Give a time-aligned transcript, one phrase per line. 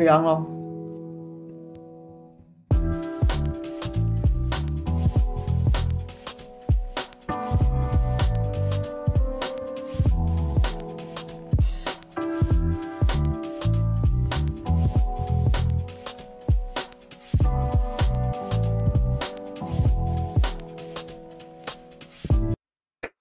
[0.00, 0.46] 可以安喽。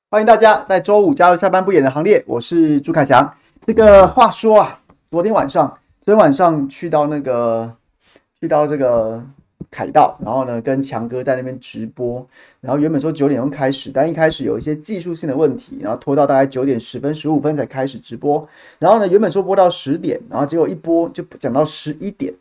[0.09, 3.34] 欢迎大家在周五加入下班不演的行列，我是朱凯翔。
[3.63, 5.77] 这个话说啊，昨天晚上，
[6.09, 7.72] 昨天晚上去到那个，
[8.41, 9.23] 去到这个
[9.70, 12.27] 凯道，然后呢，跟强哥在那边直播。
[12.62, 18.43] 然后原本说九点钟开始，但一开始有一些技术性的问题，然后拖到大概九点十分、十五分才开始直播。
[18.79, 22.34] 然后呢，原本说播到十点，然后结果一播就讲到十一点，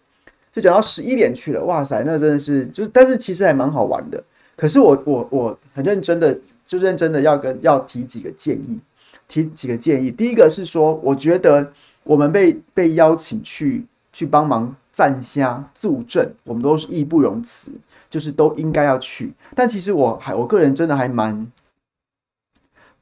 [0.50, 1.62] 就讲到十一点去了。
[1.66, 4.24] 哇塞，那真的是就是，但是其实还蛮好玩的。
[4.56, 6.34] 可是我我我很认真的。
[6.64, 8.78] 就认真的要跟要提几个建议，
[9.26, 10.10] 提几个建议。
[10.10, 11.72] 第一个是说，我觉得
[12.08, 17.70] 我们被被邀请去去帮忙站虾助阵，我们都是义不容辞，
[18.08, 19.30] 就是都应该要去。
[19.54, 21.52] 但其实我还我个人真的还蛮，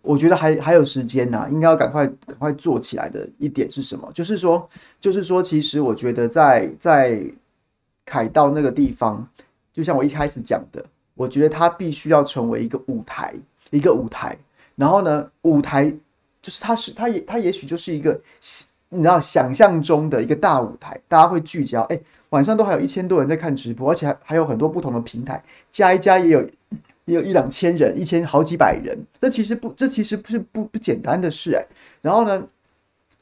[0.03, 4.11] 我觉得还还有时间呐、应该要赶快赶快做起来的一点是什么？
[4.13, 4.69] 就是说，
[5.01, 7.23] 就是说，其实我觉得在在
[8.05, 9.25] 凯道那个地方，
[9.73, 10.85] 就像我一开始讲的，
[11.15, 13.33] 我觉得它必须要成为一个舞台。
[13.71, 14.39] 一个舞台，
[14.77, 15.93] 然后呢，舞台
[16.41, 18.19] 就是它是它也它也许就是一个
[18.89, 21.83] 你知道想象中的一个大舞台，大家会聚焦。
[21.83, 26.43] 哎，晚上都还有一千多人在看直播，而且还还有很多不同的平台，加一加也有
[27.05, 28.99] 也有一两千人，一千好几百人。
[29.21, 31.65] 这其实不，这其实不是不不简单的事哎。
[32.01, 32.43] 然后呢，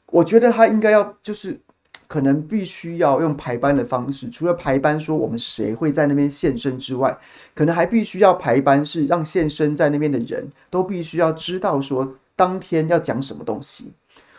[0.07, 1.59] 我觉得他应该要就是。
[2.07, 7.17] 可能必须要用排班的方式，除了排班说我们谁会在那边现身之外，
[7.55, 13.91] 可能还必须要排班，是让现身在那边的人都必须要知道说当天要讲什么东西。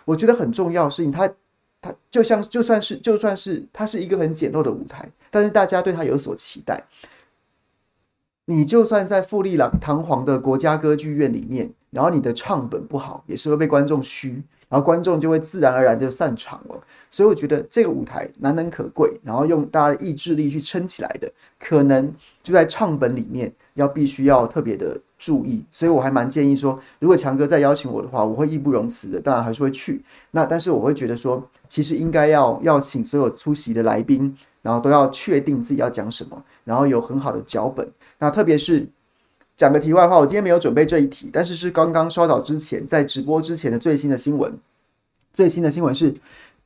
[0.07, 1.31] 我觉得很重要的事情，它
[1.83, 6.83] 它就像就算是就算是它是一个很简陋的舞台，但是大家对它有所期待。
[8.47, 14.43] 你就算在富丽堂皇的国家歌剧院里面，然后你的唱本不好，也是会被观众嘘。
[14.69, 16.75] 然后观众就会自然而然就散场了，
[17.09, 22.13] 所以我觉得这个舞台难能可贵，然后用大家的意志力去撑起来的，可能
[22.43, 30.05] 就在唱本里面要必须要特别的注意，所以我还蛮建议说，如果强哥再邀请我的话，我会义不容辞的，当然还是会去。
[30.31, 37.89] 那但是我会觉得说，其实应该要要请所有出席的来宾，然后都要确定自己要讲什么，然后有很好的脚本，
[38.19, 38.89] 那特别是。
[39.57, 44.53] 讲个题外话，我今天没有准备这一题，但是是刚刚稍早之前在直播之前的最新的新闻。
[45.33, 46.15] 最新的新闻是，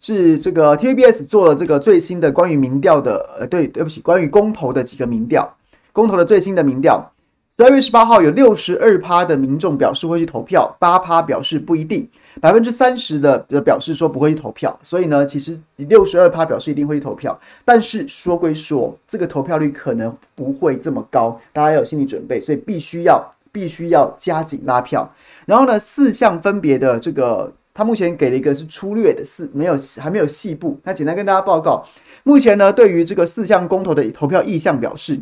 [0.00, 5.56] 是这个 TVBS 做了这个最新的关于民调的，呃，对，对不起，关于公投的几个民调，
[5.92, 7.12] 公投的最新的民调。
[7.60, 12.08] 十二月十八号有六十二趴的民众表示会去投票，八趴表示不一定。
[12.40, 17.38] 百分之三十的表示说不会去投票，所以呢，其实六十二趴表示一定会去投票。
[17.62, 23.22] 但是说归说，这个投票率可能不会这么高，大家要有心理准备，所以必须要
[23.52, 25.06] 必须要加紧拉票。
[25.44, 30.80] 然后呢，四项分别的这个，他目前给了一个是粗略的四，没有还没有细部。
[30.84, 31.84] 那简单跟大家报告，
[32.22, 35.20] 目前呢，对于这个四项公投的投票意向表示，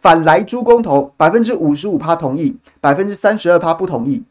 [0.00, 4.22] 反莱猪公投百分之五十五趴同意，百分之三十二趴不同意。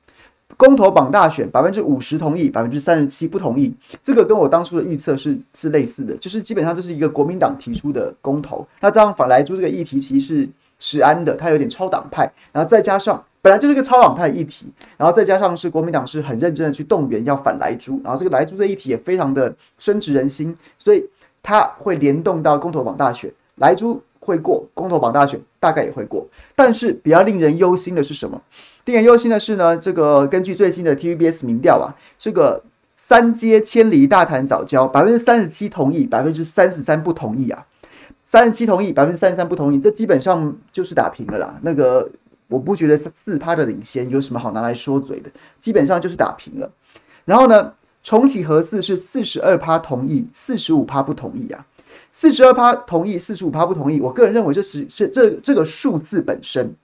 [0.57, 3.73] 公投榜大选，百分之五十同意，百分之三十七不同意。
[4.03, 8.67] 这个跟我当初的预测是是类似的，就是基本上这是一个国民党提出的公投。
[8.81, 10.49] 那这样反莱猪这个议题其实是
[10.79, 14.65] 食安的，它有点超党派，然后再加上本来就是一个超党派议题，
[14.97, 21.05] 然后再加上是国民党是很认真的去动员要反莱猪，然后这个莱猪的议题也非常的深植人心，所以
[21.41, 26.27] 它会联动到公投榜大选，莱猪会过，公投榜大选大概也会过。
[26.55, 28.41] 但是比较令人忧心的是什么？
[28.85, 32.63] 令人忧心的是呢，这个根据最新的 TVBS 民调啊，这个
[32.97, 37.65] 三接千里大潭藻礁，百分之三十七同意，百分之三十三不同意啊。
[38.25, 41.55] 三十七同意，百分之三十三不同意，这基本上就是打平了啦。
[41.61, 42.07] 那个
[42.47, 45.29] 我不觉得四趴的领先有什么好拿来说嘴的，
[45.59, 46.71] 基本上就是打平了。
[47.25, 47.73] 然后呢，
[48.03, 51.65] 重启核四是四十二趴同意，四十五趴不同意啊。
[52.11, 54.01] 四十二趴同意，四十五趴不同意。
[54.01, 56.75] 我个人认为这是是这这个数字本身。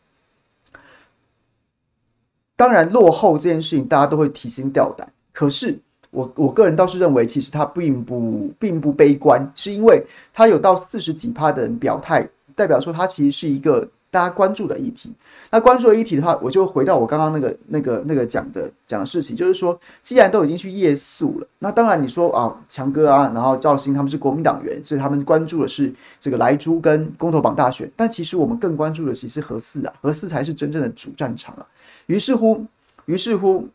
[2.55, 5.11] 当然，落后这件事情大家都会提心吊胆。
[5.33, 5.77] 可是
[6.11, 10.01] 我我个人倒是认为，其实他并不并不悲观，是因为
[10.33, 12.25] 他有到四十几趴的人表态，
[12.55, 13.85] 代表说他其实是一个
[14.15, 15.11] 大家关注的议题。
[15.51, 27.91] 那关注的议题的话，我就回到我刚刚那个那个那个讲的讲的事情，就是说，既然都已经去夜宿了，那当然你说啊，强哥啊，然后赵兴他们是国民党员，所以他们关注的是这个莱猪跟公投榜大选。
[27.97, 31.65] 但其实我们更关注的其实是核四啊，核四才是真正的主战场啊。
[32.05, 32.65] 于是乎，
[33.07, 33.67] 于是乎，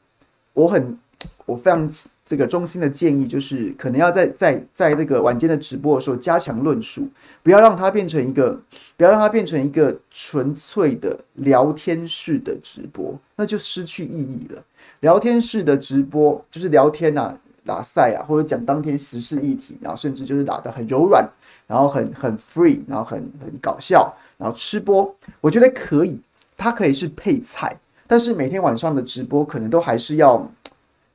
[0.54, 0.96] 我很
[1.46, 1.88] 我非常
[2.24, 7.08] 这个衷心的建议，就是可能要在在在那个晚间的直播的时候加强论述，
[7.42, 8.58] 不要让它变成一个，
[8.96, 14.62] 不要让它变成一个纯粹的聊天式的直播，那就失去意义了。
[15.00, 17.36] 聊天式的直播就是聊天啊、
[17.66, 21.28] 打赛啊，或者讲当天时事议题，然后甚至就是打得很柔软，
[21.66, 26.20] 然后很很 free，然后很很搞笑，然后吃播，我觉得可以，
[26.56, 27.76] 它可以是配菜，
[28.06, 30.48] 但是每天晚上的直播可能都还是要。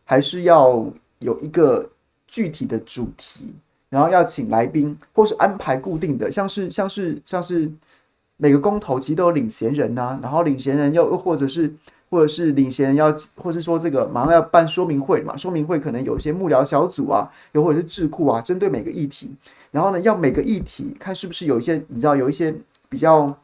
[0.05, 0.85] 还是要
[1.19, 1.89] 有一个
[2.27, 3.53] 具体的主题，
[3.89, 7.69] 然后要请来宾，或是安排固定的，像是像是像是
[8.37, 11.73] 每个公投其实都有领衔人呐、然后领衔人又又或者是
[12.09, 19.31] 或者是领衔人要，或是说这个马上要办说明会嘛，说明会可能有一些幕僚小组啊，又或者是智库啊，针对每个议题，
[19.71, 22.53] 然后呢，要每个议题看是不是有一些你知道有一些
[22.89, 23.35] 比较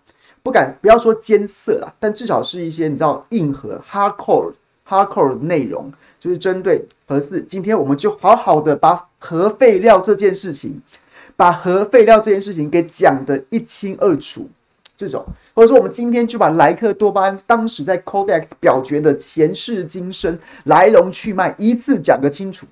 [0.43, 4.53] 不敢不要说艰涩啦，但至少是一些你知道硬核 hardcore
[4.91, 5.89] hardcore 的内容。
[6.19, 10.79] 就是针对核四，今天我们就好好的把核废料这件事情，
[11.35, 14.47] 把核废料这件事情给讲得一清二楚。
[14.95, 22.67] 这种，或者说我们今天就把莱克多巴胺当时在 Codex 表决的前世今生、来龙去脉一次讲个清楚。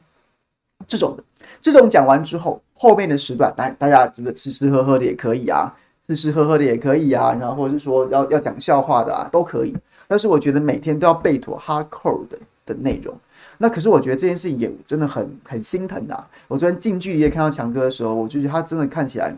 [0.87, 1.23] 这种的，
[1.59, 5.73] 这种讲完之后，后面的时段来大家这个吃吃喝喝的也可以啊，
[6.05, 9.75] 吃吃喝喝的也可以啊，然后或者是说要要讲笑话的啊都可以。
[10.09, 13.15] 但是我觉得每天都要备妥 hardcore 的的内容。
[13.59, 16.29] 那可是我觉得这件事情也真的很很心疼呐、啊。
[16.47, 19.37] 我昨天近距离的看到强哥的时候，我就觉得他真的看起来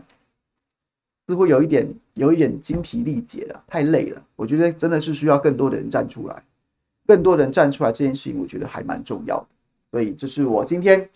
[1.26, 4.22] 似乎有一点有一点精疲力竭了，太累了。
[4.34, 6.42] 我觉得真的是需要更多的人站出来，
[7.06, 9.46] 更多人站出来，这件事情我觉得还蛮重要的。
[9.90, 11.06] 所以这是我今天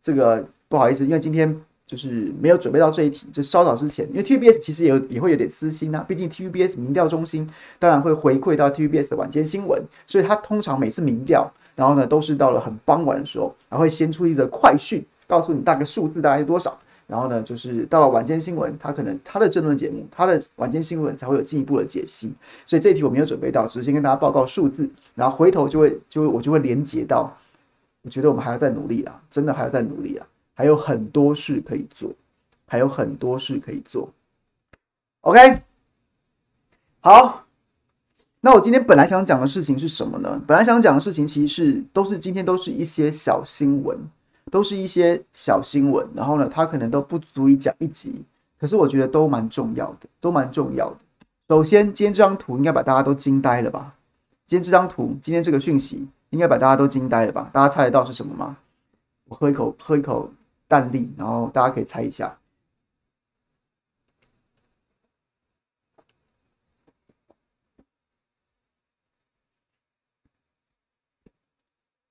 [0.00, 7.50] 这个不好意思，因为今天就是没有准备到这一题，就稍早之前，因为 TVBS 其实也有也会有点私心啊，毕竟 TVBS 民调中心
[7.80, 11.50] 当然会回馈到 TVBS 的晚间新闻，所以他通常每次民调。
[11.74, 16.78] 然后呢，都是到了很傍晚的时候，然后会先出一则快讯，告诉你大概数字大概是多少。
[17.06, 22.30] 然后呢，就是到了晚间新闻，他可能他的政论节目，他的晚间新闻才会有进一步的解析。
[22.66, 27.34] 所以这一题我没有准备到，只是先跟大家报告数字，然后回头就会就会我就会连接到。
[28.02, 30.26] 我觉得我们还要再努力啊，真的还要再努力啊，
[30.60, 32.12] 还有很多事可以做，
[32.66, 34.10] 还有很多事可以做。
[35.22, 35.62] OK，
[37.00, 37.46] 好。
[38.42, 40.38] 那我今天本来想讲的事情是什么呢？
[40.46, 43.98] 本来想讲的事情其实是都是今天都是一些小新闻，
[44.50, 46.06] 都是一些小新闻。
[46.14, 48.22] 然后呢，它可能都不足以讲一集，
[48.58, 50.96] 可是我觉得都蛮重要的，都蛮重要的。
[51.48, 53.94] 首先，今天这张图应该把大家都惊呆了吧？
[54.46, 57.48] 今天这张图，今天这个讯息应该把大家都惊呆了吧？
[57.50, 58.58] 大家猜得到是什么吗？
[59.24, 60.28] 我喝一口，喝一口
[60.70, 62.38] 弹力，然后大家可以猜一下。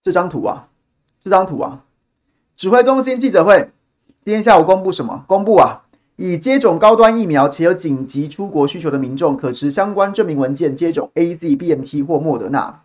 [0.01, 0.67] 这张图啊，
[1.21, 1.85] 这张图啊，
[2.57, 3.71] 指挥中心记者会
[4.25, 5.23] 今天下午公布什么？
[5.25, 5.83] 公布啊，
[6.17, 12.83] 已接种高端疫苗且有紧急出国需求的民众，可持相关证明文件接种 AZ、BNT 或莫德纳。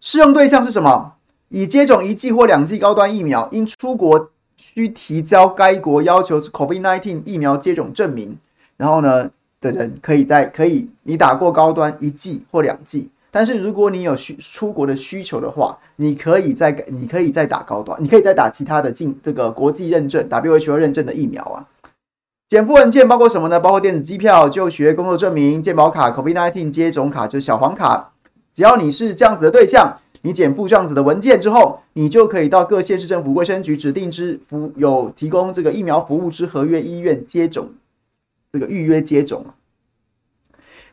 [0.00, 1.16] 适用对象是什么？
[1.48, 4.32] 已接种一剂或两剂高端疫苗，因出国
[4.66, 8.34] 需提交该国要求 COVID-19 疫苗接种证明，
[8.78, 9.30] 然后呢
[9.60, 13.10] 的人，可以在可以你打过高端一剂或两剂。
[13.30, 21.66] 但是如果你有需出国的需求的话，你可以再你可以再打高端，你可以再打其他的进这个国际认证 WHO 认证的疫苗啊。
[22.48, 23.60] 减负文件包括什么呢？
[23.60, 28.12] 包括电子机票、就学、工作证明、健保卡、COVID-19 接种卡，就是小黄卡。
[28.54, 37.68] 只要你是这样子的对象，你检附这样子的文件之后，你就可以到各县市政府卫生局指定之服有提供这个疫苗服务之合约医院接种，
[38.50, 39.44] 这个预约接种。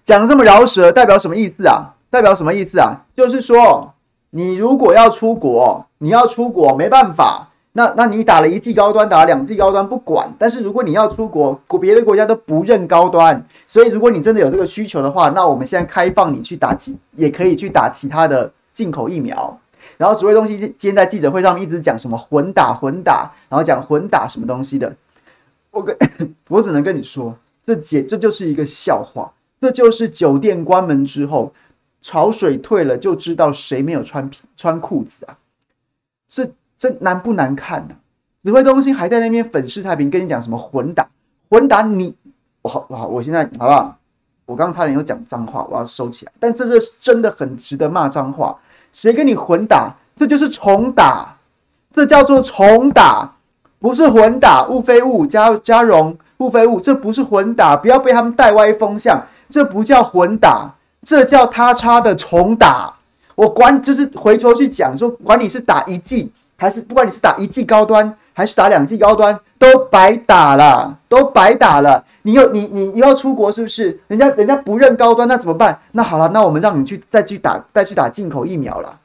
[0.03, 1.95] 讲的这么饶舌，代表什么意思啊？
[2.09, 3.05] 代表什么意思啊？
[3.13, 3.93] 就是说，
[4.31, 10.29] 你如果要出国，你要出国没办法，那那你打了一剂高端，打了两剂高端不管。
[10.37, 19.59] 但是如果你要出国，别的国家都不认高端，所以如果你真的有这个需求的话，那我们现在开放你去打其，也可以去打其他的进口疫苗。
[19.97, 24.95] 然后指挥中心今天在记者会上面一直讲什么混打混打，然后讲混打什么东西的。
[25.71, 25.95] 我跟，
[26.49, 31.53] 我只能跟你说，这简这就是一个笑话，这就是酒店关门之后。
[32.03, 35.37] 潮水退了，就知道谁没有穿皮穿裤子啊！
[36.27, 38.01] 这这难不难看呢、啊？
[38.43, 41.07] 指挥中心还在那边粉饰太平，跟你讲什么混打
[41.47, 42.15] 混打你？
[42.63, 43.99] 我好我好，我现在好不好？
[44.45, 46.31] 我刚差点又讲脏话，我要收起来。
[46.39, 48.55] 但这是真的很值得骂脏话。
[48.91, 49.93] 谁跟你混打？
[50.17, 51.35] 这就是重打，
[51.93, 53.31] 这叫做重打，
[53.79, 54.65] 不是混打。
[54.67, 60.75] 雾非雾，加加绒，雾非雾，这不是混打，不要被他们带歪风向，这不叫混打。
[61.03, 62.93] 这叫他差的重打，
[63.33, 72.03] 我管就是回头去讲说，管你是打一季还是不管你是打一季高端还是打两剂高端，都白打了，都白打了。
[72.23, 73.99] 你又你你又要出国是不是？
[74.07, 75.79] 人家人家不认高端，那怎么办？
[75.91, 78.97] 那好了，那我们让你去再去打再去打进口疫苗了。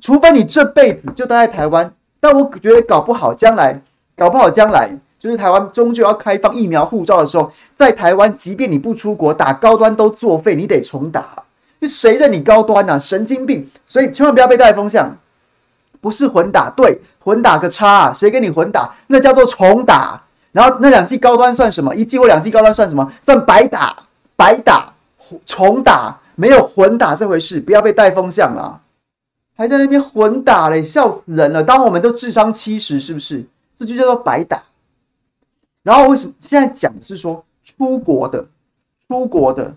[0.00, 3.80] 除非你这辈子就待在台湾，但我觉得搞不好将来
[4.16, 11.44] 搞不好将来就是台湾终究要开放疫苗护照的时候，在台湾即便你不出国打高端都作废，你得重打。
[11.82, 12.98] 谁认你高端呐、啊？
[12.98, 13.70] 神经病！
[13.86, 15.16] 所以千万不要被带风向，
[16.00, 18.10] 不是混打，对，混打个叉！
[18.10, 18.90] 谁跟你混打？
[19.08, 20.18] 那叫做重打。
[20.50, 21.94] 然后那两季高端算什么？
[21.94, 23.12] 一季或两季高端算什么？
[23.20, 23.94] 算白打，
[24.34, 24.94] 白打，
[25.44, 27.60] 重打，没有混打这回事。
[27.60, 28.80] 不要被带风向了，
[29.54, 31.62] 还在那边混打嘞，笑人了！
[31.62, 33.44] 当我们都智商七十，是不是？
[33.76, 34.62] 这就叫做白打。
[35.82, 38.46] 然后为什么现在讲的是说出国的，
[39.06, 39.74] 出国的？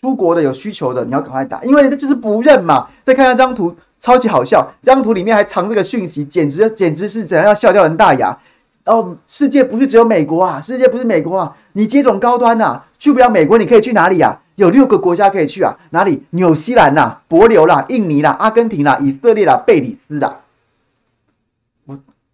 [0.00, 2.88] 出国的有需求的，你要赶快打，因为这就是不认嘛。
[3.02, 3.74] 再看看这张图，
[4.04, 4.70] 超级好笑。
[4.82, 8.38] 这张图里面还藏这个讯息，简直简直是怎样要笑掉人大牙。
[8.84, 11.56] 哦，世界不是只有美国啊，世界不是美国啊。
[11.72, 14.42] 你接种高端呐、啊，去不了美国，你可以去哪里啊？
[14.56, 16.22] 有六个国家可以去啊，哪里？
[16.32, 20.40] 纽西兰呐、啊，帛琉啦，印尼啦，阿根廷啦，以色列啦，贝里斯啦。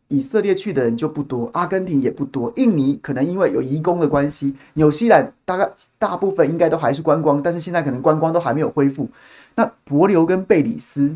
[0.09, 9.09] 以色列去的人就不多，阿根廷也不多，印尼可能因为有移工的关系，纽西兰大概大部分应该都还是观光，但是现在可能观光都还没有恢复。
[9.55, 11.15] 那帛琉跟贝里斯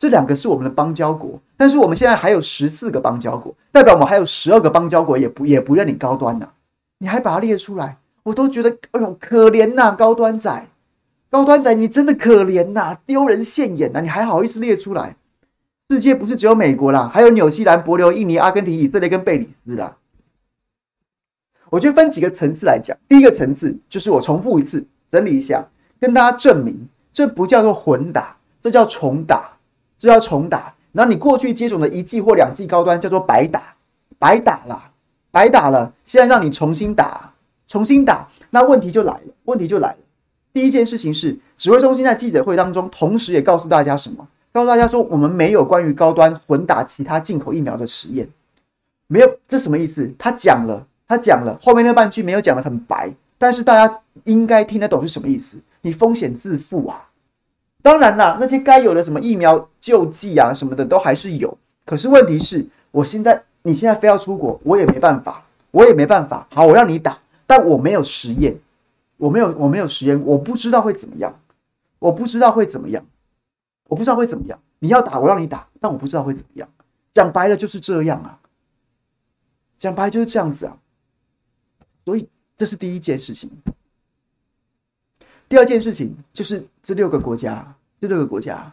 [0.00, 6.52] 这两个是我们的邦交国，但是我们现在还有十四个邦交国，代表我们还有十二个邦交国也不也不认你高端呐、啊，
[7.00, 10.66] 你还把它列出来，我都觉得哎呦可怜呐，高端仔，
[11.28, 15.16] 高端仔你真的可怜呐，丢人现眼呐，你还好意思列出来？
[15.90, 19.98] 世界不是只有美国啦，还有纽西兰、帛琉、印尼、阿根廷、以色列跟贝里斯啦。
[21.68, 22.96] 我觉得分几个层次来讲。
[23.06, 25.62] 第一个层次就是我重复一次，整理一下，
[26.00, 29.58] 跟大家证明，这不叫做混打，这叫重打，
[30.00, 30.74] 这叫重打。
[30.90, 33.62] 然后你过去接种的一剂或两剂高端叫做白打，
[34.18, 34.90] 白打啦，
[35.30, 35.92] 白打了。
[36.04, 37.32] 现在让你重新打，
[37.68, 39.98] 重新打，那问题就来了，问题就来了。
[40.52, 44.26] 第一件事情是，指挥中心在记者会当中，同时也告诉大家什么？
[44.52, 48.28] 告诉大家说，我们没有关于高端混打其他进口疫苗的实验，
[49.06, 50.12] 没有，这什么意思？
[50.18, 55.56] 他讲了，他讲了，后面那半句没有讲得很白，但是大家应该听得懂是什么意思。
[55.82, 57.09] 你风险自负啊！
[57.82, 66.46] 当然啦，那些该有的什么疫苗救济啊什么的都还是有，可是问题是，我现在你现在非要出国，我也没办法，我也没办法。
[66.50, 68.58] 好，我让你打，但我没有实验，
[69.16, 71.34] 我没有，我没有实验，我不知道会怎么样，
[71.98, 73.04] 我不知道会怎么样。
[73.88, 76.68] 我不知道会怎么样，你要打我让你打，但我不知道会怎么样。
[77.12, 78.38] 讲白了就是这样啊，
[79.80, 80.78] 讲白就是这样子啊。
[82.04, 83.50] 所以这是第一件事情。
[85.50, 88.72] 第二件事情就是这六个国家，这六个国家，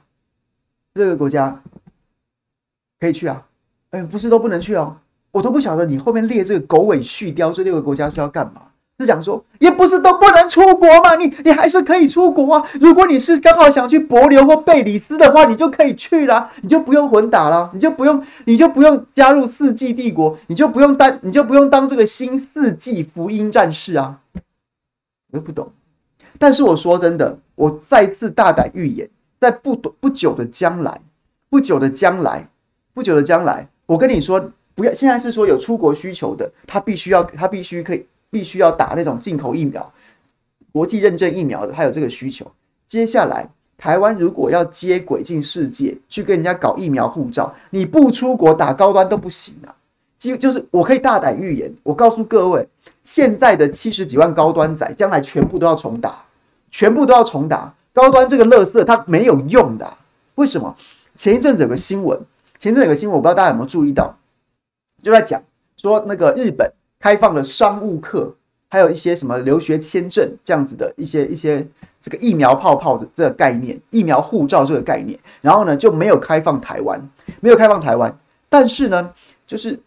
[0.93, 1.59] 这六个国家
[2.99, 3.43] 可以去啊。
[3.89, 4.95] 哎，不是都不能去哦，
[5.31, 8.61] 我都不晓得你后面列这个狗尾续貂，这六个国家是要干嘛？
[8.99, 12.63] 是讲说，也不是都不能出国嘛，你你还是可以出国啊。
[12.79, 24.19] 如果你是刚好想去帛琉或贝里斯的话，你就可以去啦，你就不用混打了，你就不用，你就不用加入四季帝国，你就不用当，你就不用当这个新四季福音战士啊。
[25.31, 25.71] 我又不懂，
[26.39, 30.99] 但是我说真的，我再次大胆预言，在不不久的将来，
[31.49, 32.47] 不久的将来，
[32.93, 38.05] 不久的将来，我跟你说，不要现在是说有出国需求的，他必须要，他必须可以。
[38.29, 39.89] 必须要打那种进口疫苗、
[40.73, 42.45] 国际认证疫苗的，他有这个需求。
[42.85, 49.73] 接下来，台湾如果要接轨进世界，去跟人家搞疫苗护照，你不出国打高端都不行啊！
[50.19, 52.67] 就就是我可以大胆预言，我告诉各位，
[53.01, 56.21] 现在的七十几万高端仔，将来全部都要重打，
[56.77, 59.97] 全部都要重打高端这个垃圾，它没有用的。
[60.35, 60.75] 为什么？
[61.15, 62.19] 前一阵子有个新闻，
[62.59, 64.15] 前一阵有个新闻，我不知道大家有没有注意到，
[65.01, 65.41] 就在讲
[65.75, 66.71] 说那个日本。
[66.99, 68.35] 开放了商务客，
[68.69, 71.65] 还有一些什么留学签证这样子的一些一些
[72.01, 76.99] 这个疫苗泡泡的这个概念，疫苗护照这个概念，然后呢就没有开放台湾，
[77.39, 78.15] 没有开放台湾，
[78.49, 79.13] 但是呢，
[79.45, 79.79] 就是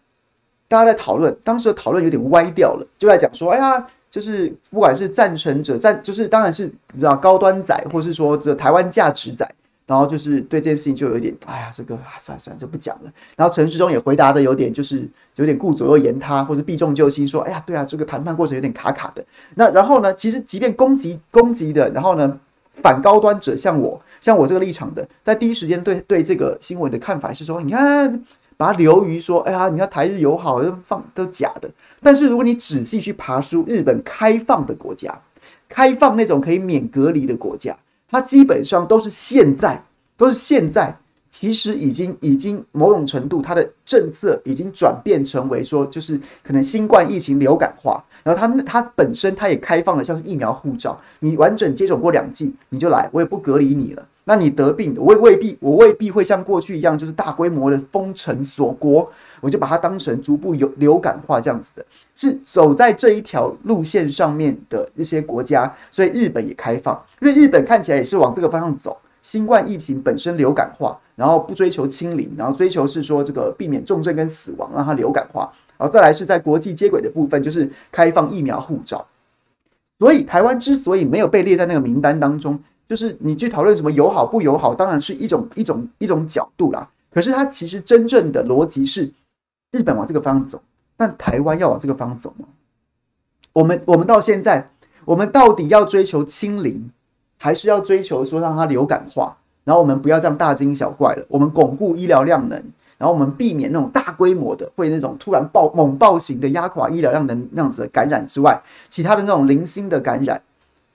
[0.69, 9.49] 大家在讨论，当时的讨论有点歪掉了，就在讲说，哎呀，就是不管是赞成者赞，就是当然是你知道高端仔，或是说这台湾价值仔。
[9.87, 13.11] 然后就是对这件事情就有点，哎呀，这个啊，算了算了，就不讲了。
[13.35, 19.25] 然后陈时中也回答的有点，就是有点顾左右言他，或是避重就轻，说，哎呀，对啊，这个谈判过程有点卡卡的。
[19.55, 22.39] 那然后呢，其实即便攻击攻击的，然后呢，
[22.71, 28.23] 反高端者像我，像我这个立场的，在第一时间对对这个新闻的看法是说，你看
[28.61, 31.67] 把它流于说，哎呀，你看台日友好都放都假的。
[31.99, 35.19] 但是如果你仔细去爬书日本开放的国家，
[35.67, 37.75] 开放那种可以免隔离的国家。
[38.07, 39.83] 它基本上都是现在
[40.15, 40.95] 都是现在。
[41.27, 54.05] 其实已经已经某种程度，它的政策已经转变成为说，就是可能新冠疫情流感化，然后它它本身它也开放了像是疫苗护照，你完整接种过两剂你就来，我也不隔离你了。
[54.31, 59.11] 那你得病，我未必我未必会像过去一样，就是大规模的封城锁国，
[59.41, 61.85] 我就把它当成逐步有流感化这样子的，
[62.15, 68.97] 是走在这一条路线上面的一些国家，所以日本也开放，因为日本看起来也是往这个方向走。
[69.21, 75.41] 新冠疫情本身流感化，然后不追求清零，然后追求是说这个避免重症跟死亡，让它流感化，
[75.77, 79.05] 然后再来是在国际接轨的部分，就是开放疫苗护照。
[79.99, 82.57] 所以台湾之所以没有被列在那个名单当中，
[82.91, 86.85] 就是你去讨论什么友好不友好，当然是一种一种一种角度啦。
[87.09, 89.09] 可是它其实真正的逻辑是，
[89.71, 90.61] 日本往这个方向走，
[90.97, 92.45] 但台湾要往这个方向走吗？
[93.53, 94.69] 我们我们到现在，
[95.05, 96.91] 我们到底要追求清零？
[97.37, 101.25] 还是要追求说让它流感化，然后我们不要这样大惊小怪了。
[101.29, 102.61] 我们巩固医疗量能，
[102.97, 110.41] 然后我们避免那种大规模的会那种突然爆猛爆型的压垮医疗量能那样子的感染之外，其他的那种零星的感染，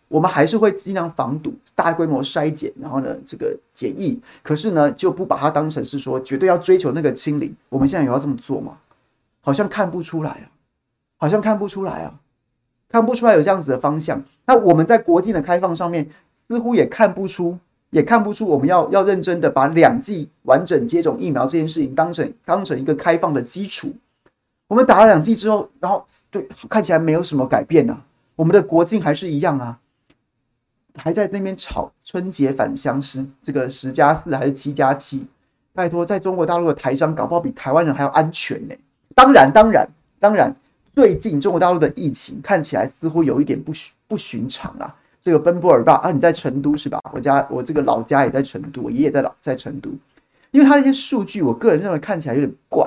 [0.09, 4.21] 我们还是会尽量防堵，大规模筛检，然后呢这个检疫。
[4.43, 7.55] 可是呢就不把它当成是说绝对要追求那个清零。
[7.69, 8.79] 我们现在有要这么做吗？
[9.41, 10.47] 好像看不出来啊，
[11.17, 12.15] 好像看不出来啊，
[12.89, 14.23] 看不出来有这样子的方向。
[14.47, 16.09] 那我们在国境的开放上面。
[16.49, 17.59] 似乎也看不出，
[17.91, 23.93] 也看不出我们要要认真的把两剂完整接种疫苗这件事情当成当成一个开放的基础。
[24.69, 28.01] 我们打了两剂之后，然后对看起来没有什么改变啊，
[28.37, 29.77] 我们的国境还是一样啊，
[31.07, 35.25] 还在那边吵春节返乡十这个十加四还是七加七？
[35.73, 38.75] 拜托，在中国大陆的台商搞不好比台湾人还要安全呢。
[39.15, 40.53] 当然，当然，当然，
[40.97, 43.71] 最近中国大陆的疫情看起来似乎有一点不
[44.09, 44.93] 不寻常啊。
[45.21, 46.99] 这个奔波尔大啊，你在成都是吧？
[47.13, 49.89] 我家我这个老家也在成都，我爷爷在老在成都。
[50.51, 52.85] 因为他那些数据，我个人认为看起来有点怪。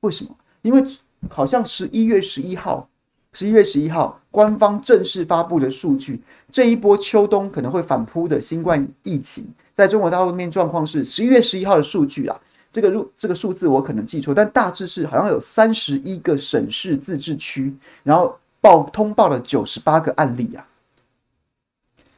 [0.00, 0.34] 为什么？
[0.62, 0.82] 因为
[1.28, 2.88] 好像十一月十一号，
[3.34, 6.22] 十一月十一号官方正式发布的数据，
[6.52, 12.40] 这一波秋冬可能会反扑的新冠疫情，在中国大陆面状况是十一月十一号的数据啊。
[12.70, 17.74] 这个入这个数字我可能记错，但大致是好像有三十一个省市自治区，
[18.04, 20.64] 然后报通报了九十八个案例啊。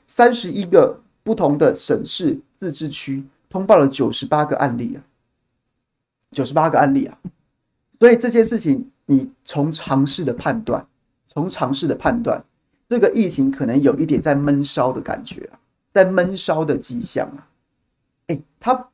[0.07, 5.01] 三十一个不同的省市自治区通报了九十八个案例啊，
[6.33, 7.17] 九十八个案例啊，
[7.99, 10.87] 所以这件事情你从常识的判断，
[11.33, 12.43] 从尝试的判断，
[12.89, 15.59] 这个疫情可能有一点在闷烧的感觉啊，
[15.91, 17.47] 在闷烧的迹象啊，
[18.27, 18.89] 诶，它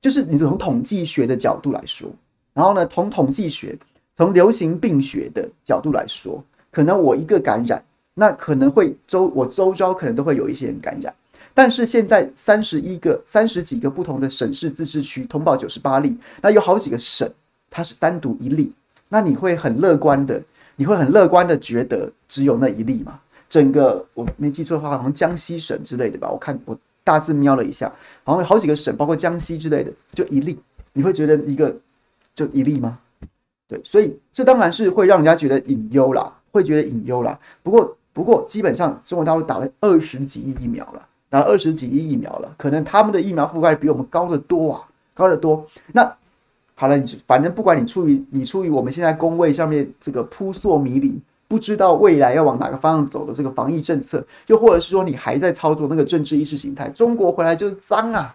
[0.00, 2.10] 就是你从统计学的角度来说，
[2.52, 3.78] 然后呢，从统计学，
[4.16, 7.82] 从流行病学的角度来说，可能我一个感染。
[8.14, 11.14] 那可能会周我周遭可能都会有一些人感染，
[11.54, 17.26] 但是现在三十一个、三十几个不同的省市自治区通报九十八例，那有好几个省
[17.70, 18.70] 它是单独一例，
[19.08, 20.42] 那你会很乐观的，
[20.82, 23.20] 你会很乐观的觉得只有那一例嘛？
[23.48, 27.86] 整个我没记错的话，好像江西省之类的吧，我看我大致瞄了一下，
[28.24, 30.58] 好像有好几个省，包括江西之类的，就一例，
[30.92, 31.72] 你会觉得一个
[32.34, 32.98] 就一例吗？
[33.68, 37.38] 对，所以这当然是会让人家觉得隐忧啦，会觉得隐忧啦。
[37.62, 37.96] 不过。
[38.14, 45.66] 不过，基本上中国大陆打了二十几亿疫苗了，打了二十几亿疫苗了，可能他们的疫苗覆盖比我们高得多啊，高得多。
[45.92, 46.14] 那
[46.74, 58.34] 好了，你反正不管你出于你出于我们现在工位上面这个扑朔迷离，不知道未来要往哪个方向走的这个防疫政策，又或者是说你还在操作那个政治意识形态，中国回来就是脏啊，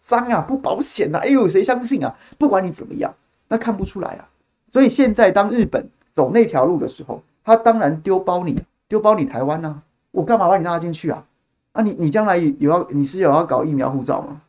[0.00, 2.14] 脏啊，不保险啊，哎呦，谁相信啊？
[2.38, 3.12] 不管你怎么样，
[3.48, 4.28] 那看不出来啊。
[4.72, 8.62] 所以现在当日本走那条路的时候，他当然丢包你。
[8.88, 9.82] 丢包你台湾呢、啊？
[10.12, 11.24] 我干嘛把你拉进去啊？
[11.72, 14.40] 啊，你你将来有要你是有要搞疫苗护照吗？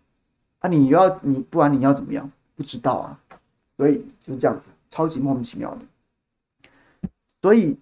[0.60, 2.30] 啊，你要你不然你要怎么样？
[2.56, 3.18] 不知道啊，
[3.78, 6.70] 所以就是这样子，超级莫名其妙的。
[7.42, 7.76] 所以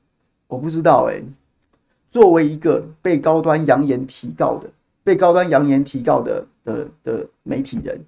[0.48, 1.22] 我不知道哎、
[2.10, 4.70] 作为一个被高端扬言提告的、
[5.04, 8.00] 被高端扬言提告的的的媒体人，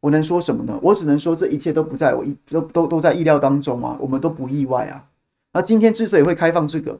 [0.00, 0.78] 我能说什么呢？
[0.82, 5.04] 我只能说这一切都不在我意都都都在意料当中啊，我们都不意外啊。
[5.52, 6.98] 那今天之所以会开放这个。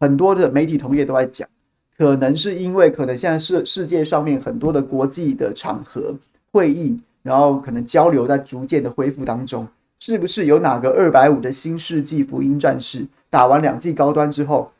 [0.00, 1.48] 很多的媒体同业都在讲，
[1.96, 6.12] 可能是因为可能现在世世界上面很多的国际的场合
[6.50, 9.66] 会议，然后可能交流在逐渐的恢复当中，
[10.00, 14.70] 是不是有哪个二百五的新世纪福音战士打完两剂高端之后，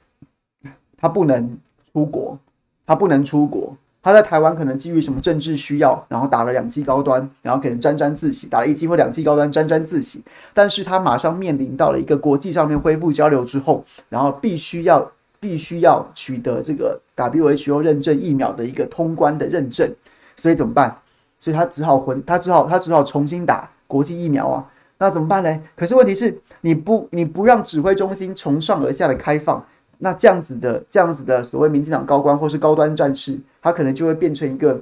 [0.99, 1.57] 他不能
[1.93, 2.39] 出国，
[2.87, 15.11] 他不能出国，他在台湾可能基于什么政治需要，然后打了两剂高端，然后可能沾沾自喜，打了一剂或两剂高端沾沾自喜，但是他马上面临到了一个国际上面恢复交流之后，然后必须要。
[15.43, 19.93] 必须要取得这个 WHO 认证疫苗的一个通关的认证，
[20.37, 20.97] 所以怎么办？
[21.43, 24.65] 所以他只好混，他只好他只好重新打国际疫苗啊。
[24.99, 25.61] 那怎么办呢？
[25.75, 29.67] 可是问题是，你不你不让指挥中心从上而下的开放，
[29.99, 34.81] 那这样子的这样子的所谓民进党高官或是高端战士，他可能就会变成一个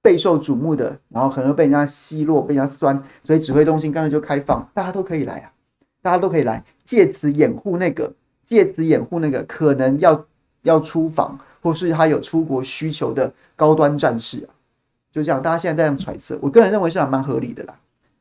[0.00, 3.02] 备受瞩目的，然后可能被人家奚落，被人家酸。
[3.20, 5.50] 所以指挥中心干脆就开放，大家都可以来啊，
[6.00, 8.12] 大家都可以来，借此掩护那个，
[8.44, 10.24] 借此掩护那个可能要
[10.62, 14.54] 要出访或是他有出国需求的高端战士啊。
[15.12, 17.74] 就这样，大家现在在这样揣测，我个人认为是还蛮合理的啦，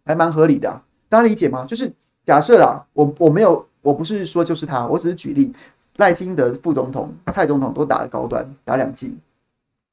[0.06, 0.82] 还蛮合理的。
[1.08, 1.66] 大家理解吗？
[1.66, 1.92] 就是
[2.26, 5.54] 假设啦，我我没有，我不是说就是他，我只是举例。
[5.98, 9.14] 赖清德副总统、蔡总统都打了高端，打两剂。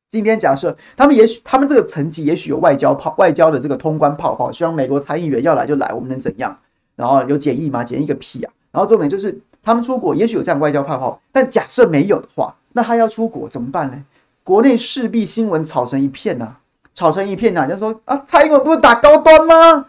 [0.09, 6.57] 今天假设他们也许他们这个层级也许有外交炮、外交的这个通关泡泡，希望美国参议员要来就来，我们能怎样？
[6.95, 7.83] 然后有检疫吗？
[7.83, 8.53] 检疫个屁啊！
[8.71, 14.05] 然后重点就是他们出国也许有这样外交泡泡，但假设没有的话，那他要出国怎么办呢？
[14.45, 16.61] 国内势必新闻吵成一片呐、啊，
[16.97, 19.87] 吵成一片呐、啊，就说啊，蔡英文不是打高端吗？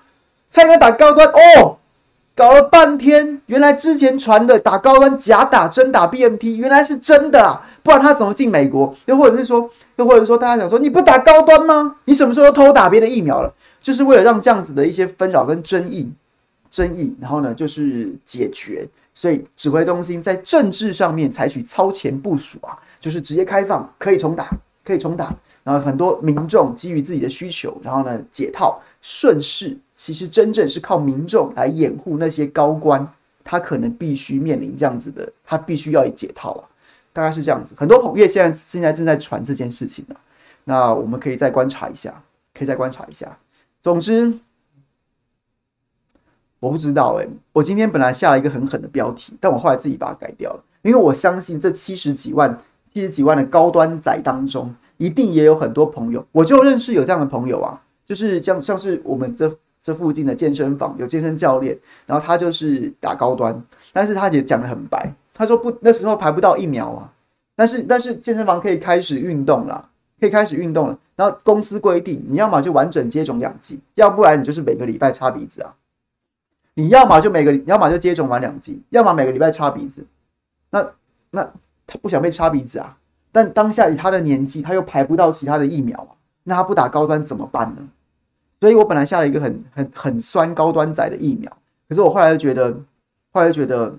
[0.50, 1.78] 蔡英文打高端哦，
[2.36, 7.65] 搞了半天，原来之前传的打高端假打真打 BMT，原来是真的啊！
[7.82, 8.93] 不然他怎么进美国？
[9.06, 11.96] 又或者是说，又或者说，大家想说你不打高端吗？
[12.04, 13.54] 你什么时候偷打别的疫苗了？
[13.82, 16.12] 就是为了让这样子的一些纷扰跟争议、
[16.70, 18.86] 争议，然后呢，就是解决。
[19.15, 24.48] 所以指挥中心在政治上面采取超前部署啊，就是直接开放，可以重打，
[24.86, 25.34] 可以重打。
[25.67, 33.06] 然后很多民众基于自己的需求，然后呢解套顺势，其实真正是靠民众来掩护那些高官，
[33.43, 36.63] 他可能必须面临这样子的，他必须要解套啊，
[37.12, 37.75] 大概是这样子。
[37.77, 40.15] 很多朋友现在现在正在传这件事情呢，
[40.63, 43.38] 那我们可以再观察一下，可以再观察一下。
[43.82, 44.39] 总之，
[46.62, 52.58] 我不知道诶，我今天本来下了一个很狠的标题，但我后来自己把它改掉了，因为我相信这七十几万、
[52.93, 54.73] 七十几万的高端仔当中。
[54.98, 67.14] 一定也有很多朋友，我就认识有这样的朋友啊，就是像像是我们这这附近的健身房有健身教练，然后他就是打高端，但是他也讲得很白，他说不，那时候排不到疫苗啊，
[67.56, 75.76] 但是但是健身房可以开始运动了，可以开始运动了，然后公司规定你要么就完整接种两剂，要不然你就是每个礼拜擦鼻子啊，
[76.74, 80.06] 你要么就每个要么就接种完两剂，要么每个礼拜擦鼻子，
[80.72, 80.86] 那
[81.30, 81.52] 那
[81.86, 82.98] 他不想被擦鼻子啊。
[83.38, 87.88] 但当下以他的年纪，他又排不到其他的疫苗，那他不打高端怎么办呢？
[88.60, 91.56] 所以我本来下了一个很很很酸高端仔的疫苗，
[91.88, 92.73] 可是我后来又觉得，
[93.32, 93.93] 后来又觉得，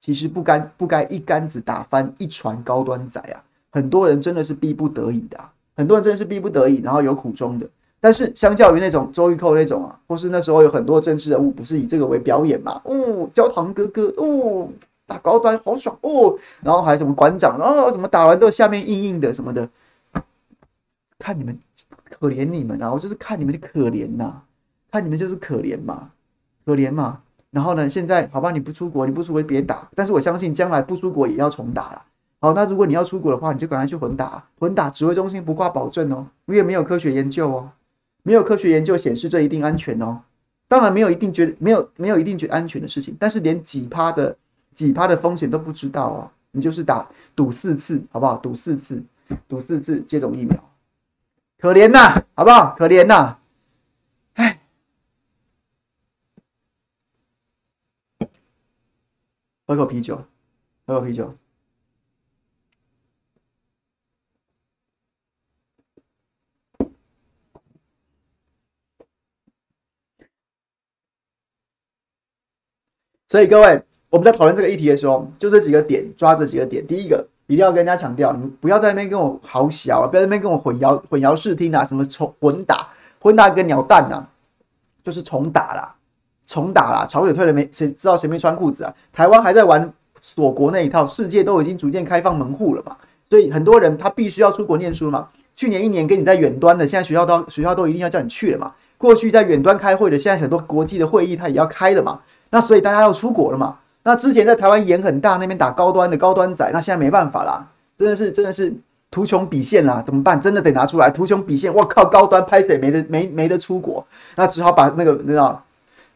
[0.00, 3.44] 其实不该不该一竿子打翻一船高端仔啊！
[3.70, 5.38] 很多人真的是逼不得已的，
[5.76, 7.68] 很多人真的是逼不得已，然后有苦衷的。
[8.00, 12.80] 但是相较于那种周玉蔻那种啊，或是那时候有很多政治人物不是以这个为表演嘛？
[12.84, 14.66] 哦，焦糖哥哥哦。
[15.06, 19.68] 打高端好爽哦，然后还有什么馆长，然后什么打完之后下面硬硬的什么的，
[21.18, 21.58] 看你们
[22.10, 24.42] 可怜你们啊，我就是看你们就可怜呐、
[24.90, 26.10] 看你们就是可怜嘛，
[26.64, 27.20] 可怜嘛。
[27.50, 32.02] 然后呢，现在好吧，你不出国，你不出国别打，但是我相信将来不出国也要重打了。
[32.40, 37.70] 好，那如果你要出国的话，你就赶快去混打，混打指挥中心不挂保证哦，因为没有科学研究哦，
[38.22, 40.20] 没有科学研究显示这一定安全哦。
[40.66, 44.34] 当然没有一定觉没有没有一定觉安全的事情，但是连几趴的。
[44.74, 46.32] 几趴的风险都不知道啊！
[46.54, 48.36] 你就是打赌四次，好不好？
[48.36, 49.02] 赌四次，
[49.48, 50.70] 赌四次接种疫苗，
[51.58, 52.74] 可怜呐，好不好？
[52.76, 53.38] 可怜呐！
[54.34, 54.60] 哎，
[59.66, 60.26] 喝口啤酒，
[60.86, 61.34] 喝口啤酒。
[73.26, 73.82] 所以各位。
[74.12, 76.86] 我们在讨论这个议题的时候，就这几个点，抓这几个点。
[76.86, 82.88] 第一个，一定要跟人家强调，你们不要在那边跟我好小，不要在那边跟我混淆混淆视听啊，什么重混打
[83.20, 84.28] 混打跟鸟蛋啊，
[85.02, 85.94] 就是重打啦，
[86.46, 87.66] 重打啦，潮水退了没？
[87.72, 88.94] 谁知道谁没穿裤子啊？
[89.14, 92.94] 台湾还在玩锁国那一套，世界都已经逐渐开放门户了嘛，
[93.30, 95.26] 所以很多人他必须要出国念书嘛。
[95.56, 98.74] 去年一年跟你在远端的，现在学校都学校都一定要叫你去了嘛。
[98.98, 102.20] 过去在远端开会的，现在很多国际的会议他也要开了嘛。
[102.50, 103.78] 那所以大家要出国了嘛。
[104.04, 108.74] 那之前在台湾演很大，那边打高端的高端仔，那现在没办法啦，真的是真的是
[109.10, 110.40] 图穷匕见啦，怎么办？
[110.40, 112.76] 真的得拿出来图穷匕见，我靠，高端拍谁？
[112.78, 115.62] 没得没没得出国，那只好把那个你知道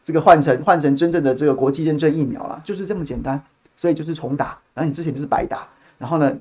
[0.03, 3.41] 这个换成换成真正的这个国际认证疫苗了，就是这么简单，
[3.75, 5.65] 所以就是重打，然后你之前就是白打，
[5.97, 6.35] 然后呢，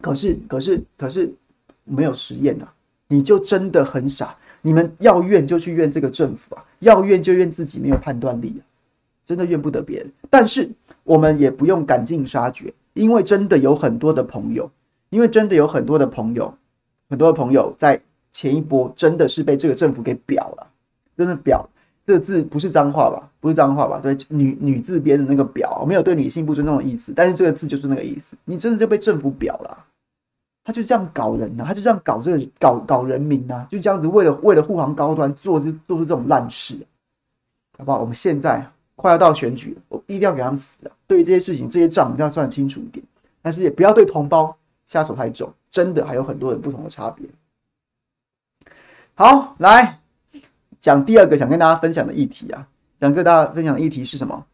[0.00, 1.30] 可是可是可是
[1.84, 2.72] 没有实验啊，
[3.08, 8.67] 你就真的很傻，你们要怨就去怨这个政府啊，要怨就怨自己没有判断力啊。
[9.28, 10.66] 真的怨不得别人，但是
[11.04, 14.70] 我们也不用赶尽杀绝，因为真的有很多的朋友，
[15.10, 16.54] 因为真的有很多的朋友，
[17.10, 18.00] 很多的朋友在
[18.32, 20.66] 前一波真的是被这个政府给表了，
[21.14, 21.68] 真的表。
[22.06, 23.30] 这个字不是脏话吧？
[23.38, 24.00] 不是脏话吧？
[24.02, 28.34] 对，女女字边的那个表，没有对女性不尊重的意思，但是这个字就是那个意思。
[28.46, 29.84] 你真的就被政府表了，
[30.64, 36.78] 他就这样搞人呐、啊，他就这样搞这个搞搞人民呐、啊，就这样子为了为了护航高端做就做出这种烂事，
[37.76, 38.00] 好不好？
[38.00, 38.66] 我们现在
[38.98, 40.90] 快要到选举了，我一定要给他们死啊！
[41.06, 43.04] 对于这些事情，这些账一定要算清楚一点，
[43.40, 44.52] 但是也不要对同胞
[44.86, 47.24] 下手太重，真的还有很多人不同的差别。
[49.14, 50.00] 好，来。
[50.80, 52.66] 讲第二个想跟大家分享的议题啊，
[53.00, 54.44] 想跟大家分享的议题是什么？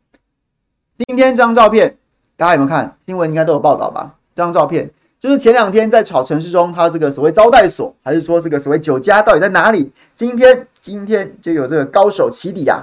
[0.97, 1.97] 今天这张照片，
[2.37, 3.29] 大家有没有看新闻？
[3.29, 4.15] 应该都有报道吧？
[4.35, 9.93] 这张照片就是前两天在炒城市中，他这个所谓招待所，还是说这个所谓酒家到底在哪里？
[10.15, 12.83] 今天今天就有这个高手起底啊，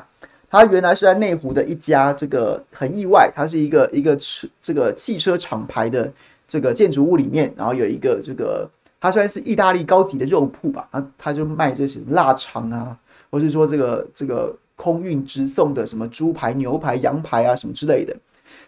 [0.52, 6.12] 他原来是在内湖的一家这个很意外，它是一个一个车这个汽车厂牌的
[6.48, 12.98] 这个建筑物里面，然后有一个这个它虽然是意大利高级的肉铺吧，他他就卖这些腊肠啊。
[13.32, 18.14] 或是说这个这个空运直送的什么猪排、牛排、羊排啊什么之类的，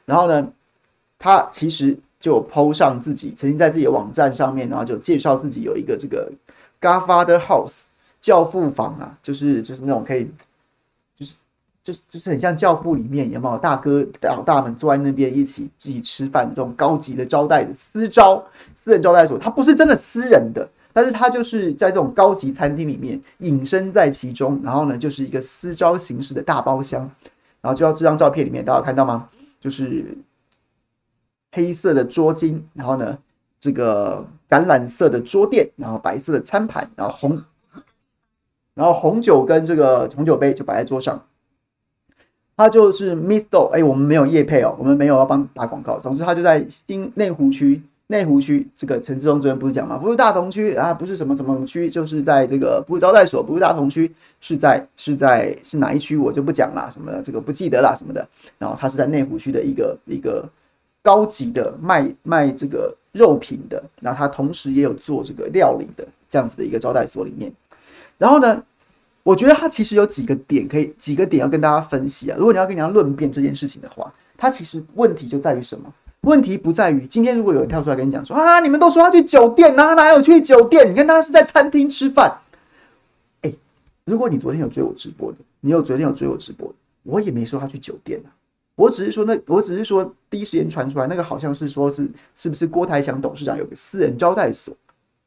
[0.06, 0.48] 然后呢，
[1.20, 6.32] 他其实就 po 上自己曾经在自己的网站上面，然后就介绍自己有一个这个
[6.80, 7.88] Godfather House
[8.22, 10.32] 教父房啊，就是就是那种可以，
[11.84, 18.42] 就是就是很像教父里面有没有大哥老大们坐在那边一起一起吃饭这种高级的招待的私招
[18.74, 20.68] 私人招待所，它不是真的私人的。
[20.96, 27.02] 但是它就是在这种高级餐厅里面隐身在其中，然后呢，就是一个私招形式的大包厢，
[27.62, 29.28] 然后就到这张照片里面，大家看到吗？
[29.60, 30.16] 就是
[31.52, 33.18] 黑色的桌巾，然后呢，
[33.60, 37.44] 这个橄榄色的桌垫，然后白色的餐盘，然后红，
[38.76, 41.26] 然后红酒跟这个红酒杯就摆在桌上。
[42.56, 46.00] 它就是 Misto，哎，我们没有业配哦，我们没有要帮打广告。
[46.00, 47.82] 总之，它就在新内湖区。
[48.08, 49.98] 内湖区这个陈志忠昨天不是讲吗？
[49.98, 58.28] 不是大同区啊，不是什么什么区，就是在这个不是招待所，不是大同区，是在是在是哪一区我就不讲了，什么这个不记得了什么的。
[58.60, 60.48] 然后他是在内湖区的一个一个
[61.02, 67.52] 高级的卖卖这个肉品的，然后他同时也有做这个料理的这样子的一个招待所里面。
[68.20, 68.62] 然后呢，
[69.24, 72.36] 我觉得他其实有几个点可以几个点要跟大家分析啊。
[72.38, 75.92] 如果你要跟人家论辩这件事情的话，他其实问题就在于什么？
[76.22, 80.90] 问题不在于今天，如果有人跳出来跟你讲说啊，你们都说他去酒店，哪哪有去酒店？
[80.90, 82.38] 你看他是在餐厅吃饭。
[83.42, 83.54] 哎，
[84.06, 88.32] 如果你昨天有追我直播的，你有昨天有追我直播的，我也没说他去酒店啊。
[88.76, 94.76] 我只是说那，我只是说第一时间传出来那个好像是说是是不是郭台强董事长有个私人招待所，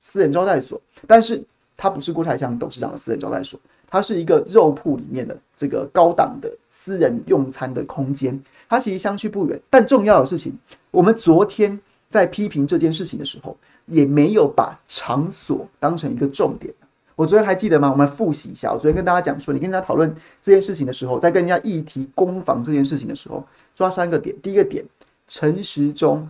[0.00, 1.42] 私人招待所，但是
[1.76, 3.58] 他不是郭台强董事长的私人招待所。
[3.88, 9.60] 它是一个肉铺里面的这个高档的私人用餐的空间，它其实相去不远。
[9.70, 10.52] 但重要的事情，
[10.90, 16.72] 我们昨天在批评这件事情的时候，也没有把场所当成一个重点。
[17.14, 17.90] 我昨天还记得吗？
[17.90, 18.70] 我们复习一下。
[18.70, 23.42] 我昨天跟大家讲说，你跟人家讨论这件事情的时候，在跟人家议题攻防这件事情的时候，
[23.74, 24.36] 抓三个点。
[24.42, 24.84] 第一个点，
[25.26, 26.28] 陈时中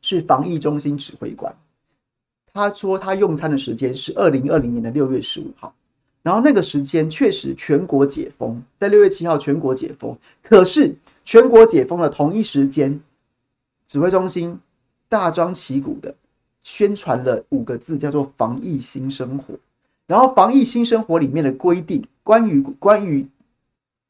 [0.00, 1.52] 是防疫中心指挥官，
[2.52, 5.74] 他说他用餐的时间是二零二零年的六月十五号。
[6.24, 10.16] 然后那个时间确实全国解封，在六月七号全国解封。
[10.42, 12.98] 可是全国解封的同一时间，
[13.86, 14.58] 指挥中心
[15.06, 16.14] 大张旗鼓的
[16.62, 19.54] 宣传了五个字，叫做“防疫新生活”。
[20.08, 23.26] 然后“防疫新生活”里面的规定，关于关于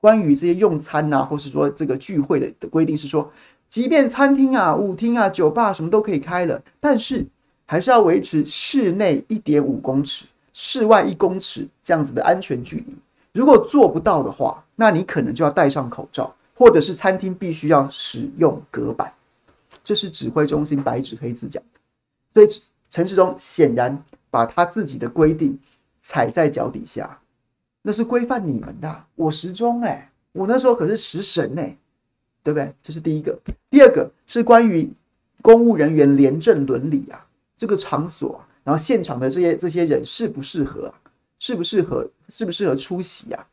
[0.01, 3.29] 关于这些用餐啊，或是说这个聚会的的规定是说，
[3.69, 7.27] 即便餐厅啊、舞厅啊、酒吧什么都可以开了，但是
[7.67, 10.27] 还是要维持室内一点五公尺。
[10.55, 12.97] 室外一公尺这样子的安全距离，
[13.33, 19.13] 如果做不到的话，那你可能就要戴上口罩，或者是餐厅必须要使用隔板。
[19.83, 21.81] 这是指挥中心白纸黑字讲的。
[22.33, 22.47] 所以
[22.89, 25.59] 陈时中显然把他自己的规定
[26.01, 27.19] 踩在脚底下，
[27.83, 29.05] 那是规范你们的。
[29.17, 31.77] 我时中哎，我那时候可是食神哎，
[32.45, 32.73] 对不对？
[32.81, 33.37] 这是第一个。
[33.69, 34.89] 第二个是关于
[35.43, 38.47] 公务人员廉政伦理啊，这个场所啊。
[38.65, 40.95] 然后现场的这些这些人适不适合啊？
[41.39, 42.09] 适不适合？
[42.31, 43.47] 适不适合出席啊？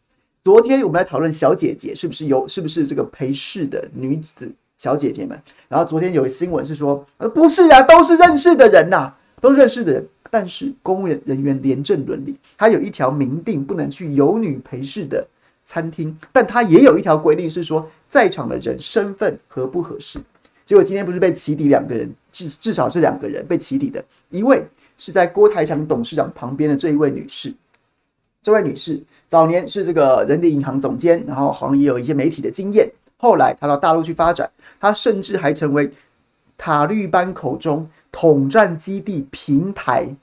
[0.43, 5.39] 昨天我们来讨论小姐姐是不是有，是不是这个陪侍的女子小姐姐们？
[5.67, 10.08] 然后昨天有个新闻是说，呃，不是啊，都是认识的人呐、都认识的人。
[10.34, 15.28] 但是公务人员廉政伦理，它有一条明定不能去有女陪侍的
[15.65, 20.17] 餐厅，但它也有一条规定是说，在场的人身份合不合适？
[20.65, 24.65] 结果今天不是被起底两个人，至至少是两个人被起底的，一位。
[25.02, 27.52] 是在郭台强董事长旁边的这一位女士，
[28.40, 32.88] 这位女士早年是这个人力银行总监，然后好像也有一些媒体的经验。
[33.18, 34.48] 后来她到大陆去发展，
[34.80, 35.92] 她甚至还成为
[36.56, 40.16] 塔利班口中统战基地平台、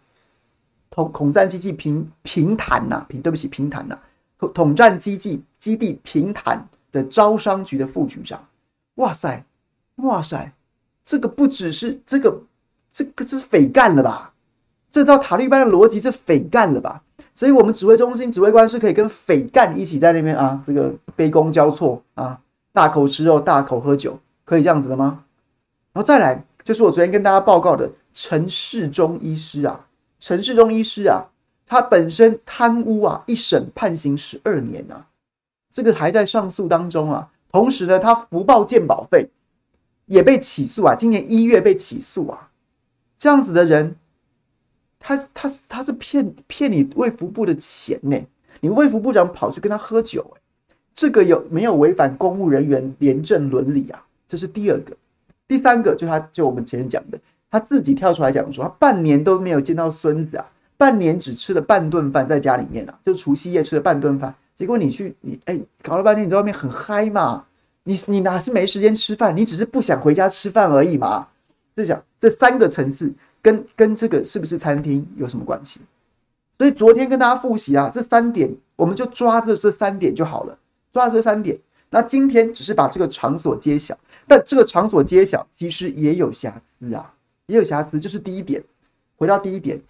[0.90, 3.98] 统统战基地平平坦呐，平对不起平坦呐，
[4.38, 8.46] 统统战基地基地平坦的招商局的副局长，
[8.94, 9.44] 哇塞，
[9.96, 10.52] 哇塞，
[11.04, 12.40] 这个不只是这个，
[12.92, 14.32] 这个这是匪干了吧？
[14.90, 17.02] 这照塔利班的逻辑，这匪干了吧？
[17.34, 22.40] 所以，我们指挥中心指挥官是可以跟匪干一起在那边啊，这个杯弓交错啊，
[22.72, 25.22] 大口吃肉，大口喝酒，可以这样子的吗？
[25.92, 29.86] 然后再来，就是我昨天跟大家报告的陈世忠医师啊，
[30.18, 31.26] 陈世忠医师啊，
[31.66, 35.06] 他本身贪污啊，一审判刑十二年、啊，
[35.72, 37.28] 这个还在上诉当中啊。
[37.52, 39.28] 同时呢，他福报健保费
[40.06, 42.48] 也被起诉啊，今年一月被起诉啊，
[43.16, 43.94] 这样子的人。
[45.00, 48.16] 他他他是骗骗你卫福部的钱呢？
[48.60, 50.40] 你卫福部长跑去跟他喝酒，哎，
[50.92, 54.04] 这个有没有违反公务人员廉政伦理啊？
[54.26, 54.96] 这是第二个，
[55.46, 57.18] 第三个就他就我们前面讲的，
[57.50, 60.44] 他自己跳出来讲说，他半年都没有见到孙子啊，
[60.76, 67.46] 半年只吃了半顿饭在家里面啊，就除夕夜吃了半顿饭，结果你去你哎搞了半天你在外面很嗨嘛，
[67.84, 71.28] 你你哪是没时间吃饭，你只是不想回家吃饭而已嘛？
[71.76, 73.14] 这讲这三个层次。
[73.48, 75.80] 跟跟这个是不是餐厅有什么关系？
[76.58, 80.58] 所以昨天跟大家复习啊，这三点我们就抓着这三点就好了，
[80.92, 81.58] 抓这三点。
[81.88, 87.14] 那今天只是把这个场所揭晓，但这个场所揭晓其实也有瑕疵啊，
[87.46, 87.98] 也有瑕疵。
[87.98, 88.62] 就是第一点，
[89.16, 89.80] 回到第一点，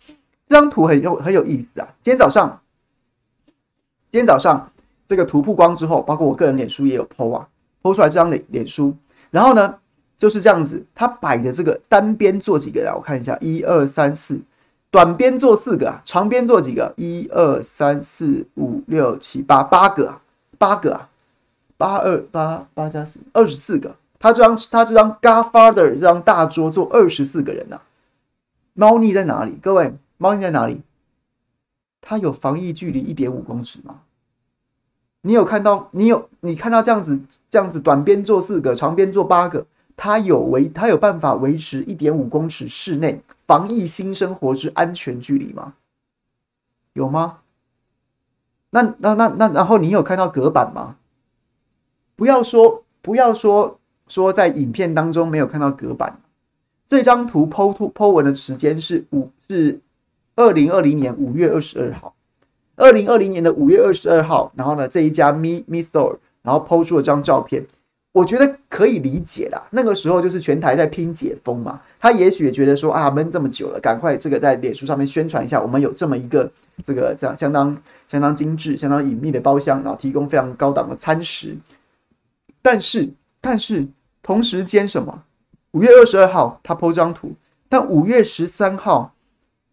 [0.46, 1.88] 这张图很有很有意思啊。
[2.00, 2.60] 今天早上，
[4.08, 4.70] 今天早上
[5.04, 7.48] 这个图曝光之后，包括我个人脸书也有 po 啊
[7.82, 8.94] ，po 出来这张脸脸书，
[9.32, 9.74] 然后呢？
[10.18, 12.92] 就是这样子，他摆的这个单边做几个啊？
[12.96, 14.40] 我看一下，一二三四，
[14.90, 16.92] 短边做四个啊，长边做几个？
[16.96, 20.20] 一二三四五六七八八个啊，
[20.58, 21.08] 八个啊，
[21.76, 23.94] 八二八八加四二十四个。
[24.18, 27.80] 他这张他这张 Godfather 这张大桌坐二十四个人啊。
[28.74, 29.56] 猫腻在哪里？
[29.62, 30.80] 各位，猫腻在哪里？
[32.00, 34.00] 他有防疫距离一点五公尺吗？
[35.22, 35.88] 你有看到？
[35.92, 39.64] 你有你看到这样子这样子短边做四个，长边做八个？
[39.98, 45.74] 他有维，他有办法维持一点五公尺室内防疫新生活之安全距离吗？
[46.92, 47.40] 有吗？
[48.70, 50.96] 那那那那，然后你有看到隔板吗？
[52.14, 56.20] 不要说不要说说在影片当中没有看到隔板。
[56.86, 59.80] 这张图 po 图 po 文的时间是五是
[60.36, 62.14] 二零二零年五月二十二号，
[62.76, 67.66] 二零二零年的五月二十二号，然后呢，这一家 Me Me Store，然后 po 出了张照片。
[68.12, 76.50] 我觉得可以理解啦，那个时候就是全台在拼解封嘛，他也许也觉得说啊，闷这么久了，赶快这个在脸书上面宣传一下，我们有这么一个
[76.82, 77.76] 这个这样相当
[78.08, 81.56] 相当精致、相当隐秘的包厢，然后提供非常高档的餐食。
[82.62, 83.08] 但是
[83.40, 83.86] 但是
[84.22, 85.22] 同时间什么？
[85.72, 87.32] 五月二十二号他 po 张图，
[87.68, 89.12] 但五月十三号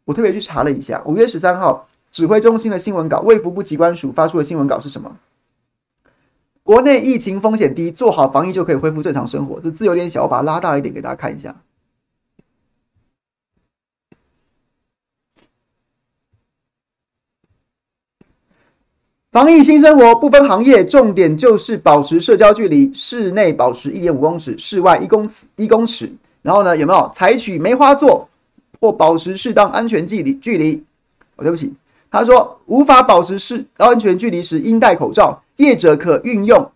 [0.04, 5.18] 我特别去查了一下，五月十三号指挥中心的新闻稿，卫福部机关署发出的新闻稿是什么？
[6.66, 9.60] 国内疫情风险低，做好防疫就可以恢复正常生活。
[9.62, 11.56] 这字有点小，我把它拉大一点给大家看一下。
[19.32, 26.12] 防疫新生活不分行业，重点就是保持社交距离，室内保持一点五公尺，室外一公尺一公尺。
[26.42, 28.28] 然后呢，有没有采取梅花座
[28.80, 30.34] 或保持适当安全距离？
[30.34, 30.84] 距离？
[31.36, 31.72] 哦，对不起，
[32.10, 35.44] 他说无法保持适安全距离时，应戴口罩。
[35.58, 36.70] 业者可运用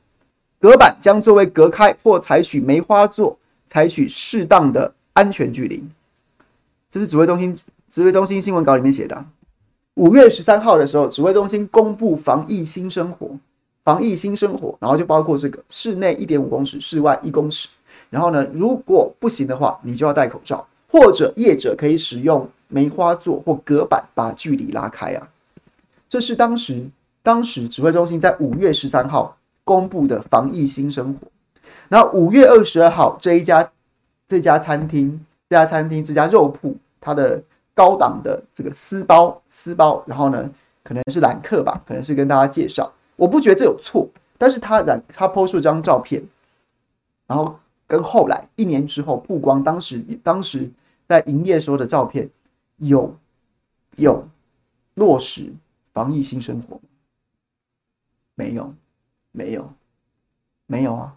[0.58, 3.38] 隔板将座位隔开，或采取梅花座，
[3.68, 5.84] 采取适当的安全距离。
[6.90, 7.56] 这是指挥中心
[7.90, 9.26] 指挥中心新闻稿里面写的。
[9.96, 13.32] 五月十三号的时候，指挥中心公布防疫新生活，
[13.84, 17.68] 防疫新生活，然后就包括这个室内一点五公尺，室外一公尺。
[18.10, 25.28] 然后呢，如果不行的话，你就要戴口罩，或者业者可以使用梅花座或隔板把距离拉开啊。
[26.08, 26.90] 这是当时。
[27.22, 31.28] 当时指挥中心在五月十三号公布的防疫新生活，
[31.90, 33.72] 然后五月二十二号这一家
[34.28, 37.44] 这家餐厅这家餐厅这家肉铺，它的
[37.74, 40.50] 高档的这个私包私包，然后呢
[40.84, 44.08] 可能是揽客吧，可能是跟大家介绍，我不觉得这有错，
[44.38, 46.24] 但是他染他抛出这张照片，
[47.28, 50.70] 然后跟后来一年之后曝光当时当时
[51.08, 52.30] 在营业时候的照片
[52.78, 53.16] 有
[53.98, 54.28] 有
[54.96, 55.52] 落实
[55.94, 56.80] 防疫新生活。
[58.40, 58.74] 没有，
[59.34, 59.70] 没有，
[60.66, 61.14] 没有啊！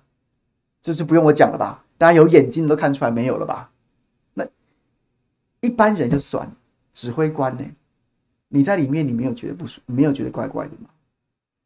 [0.82, 1.84] 这就不用我讲了吧？
[1.96, 3.70] 大家有眼睛都看出来没有了吧？
[4.34, 4.44] 那
[5.60, 6.50] 一般人就算，
[6.92, 7.64] 指挥官呢？
[8.48, 10.88] 你在里面，你没有觉得不舒服，没有觉得怪怪的吗？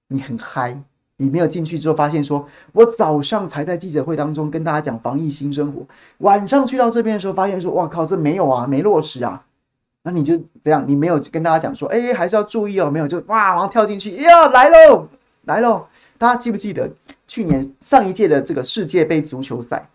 [0.09, 0.79] 你很嗨，
[1.17, 5.87] 你没有进去之后发现说，我早上才在记者会当中跟大家讲防疫新生活，
[6.19, 9.47] 晚上去到这边的时候发现说，哇靠，这没有啊，没落实啊！
[10.03, 15.09] 那你就这样，你没有跟大家讲说，哎，还是要注意哦，没有就哇，然后跳进去，呀，来喽，
[15.47, 15.87] 来喽！
[16.19, 16.91] 大家记不记得
[17.27, 19.89] 去年上一届的这个世界杯足球赛？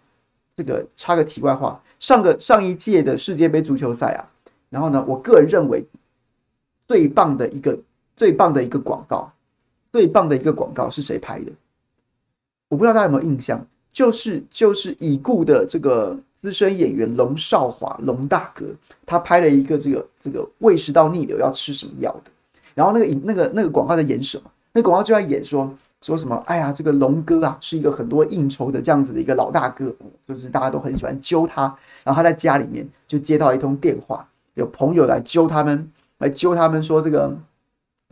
[0.56, 4.22] 这个插个题外话，上个上一届的世界杯足球赛啊，
[4.70, 5.86] 然后呢，我个人认为
[6.88, 7.78] 最棒的一个
[8.16, 9.32] 最棒的一个广告，
[9.92, 11.52] 最棒的一个广告是谁拍的？
[12.70, 16.18] 我不知道大家有没有印象，就是就是已故的这个。
[16.42, 18.66] 资深演员龙少华，龙大哥，
[19.06, 22.32] 他拍了一个这个这个胃食道逆流要吃什么药的，
[22.74, 24.52] 然后那个影那个那个广告在演什么？
[24.74, 26.36] 那广告就在演说说什么？
[26.46, 29.94] 哎呀，这个龙哥啊，是一个很多应酬的这样子的一个老大哥，
[30.28, 31.64] 就是大家都很喜欢揪他。
[32.04, 37.36] 然后他在家里面就接到一通电话，有朋友来揪他们，来揪他们说这个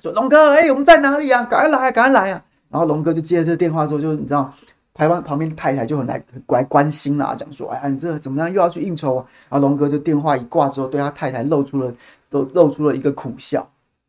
[0.01, 1.43] 说龙哥，哎，我们在哪里啊？
[1.43, 2.43] 赶快来，赶快来啊！
[2.69, 4.53] 然后龙哥就接了这个电话之后，就是你知道。
[4.91, 11.93] 台湾旁边太太就很来很来关心啦，讲说：“哎呀，你这怎么样又要去应酬啊？”然后龙哥就电话一挂之后，对他太太露出了
[12.29, 13.65] 都露出了一个苦笑，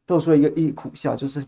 [0.09, 1.45] 露出了一个一苦笑，就是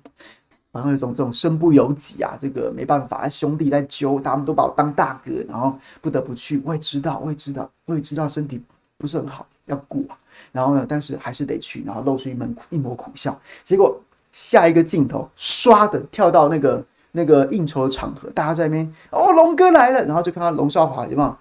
[0.73, 6.61] 然后有种这种身不由己啊，这个没办法，兄弟在揪，他们都把我当大哥，然后不得不去。
[6.64, 8.61] 我也知道，我也知道，我也知道身体
[8.99, 10.16] 不是很好，要顾啊。
[10.51, 13.39] 然后呢，但是还是得去，然后露出一门一抹苦笑。
[13.62, 14.01] 结果
[14.33, 16.85] 下一个镜头，唰的跳到那个。
[17.14, 21.37] 那个应酬的场合，大家在那边哦，龙哥来了，然后就看到龙少华有没有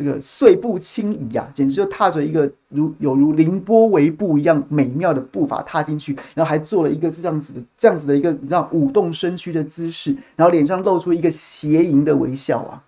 [0.00, 12.82] 这个碎步轻移啊，简直就踏着一个如有如凌波微步一样美妙的步伐踏进去，然后还做了一个这样子的这样子的一个你知道舞动身躯的姿势，然后脸上露出一个邪淫的微笑啊，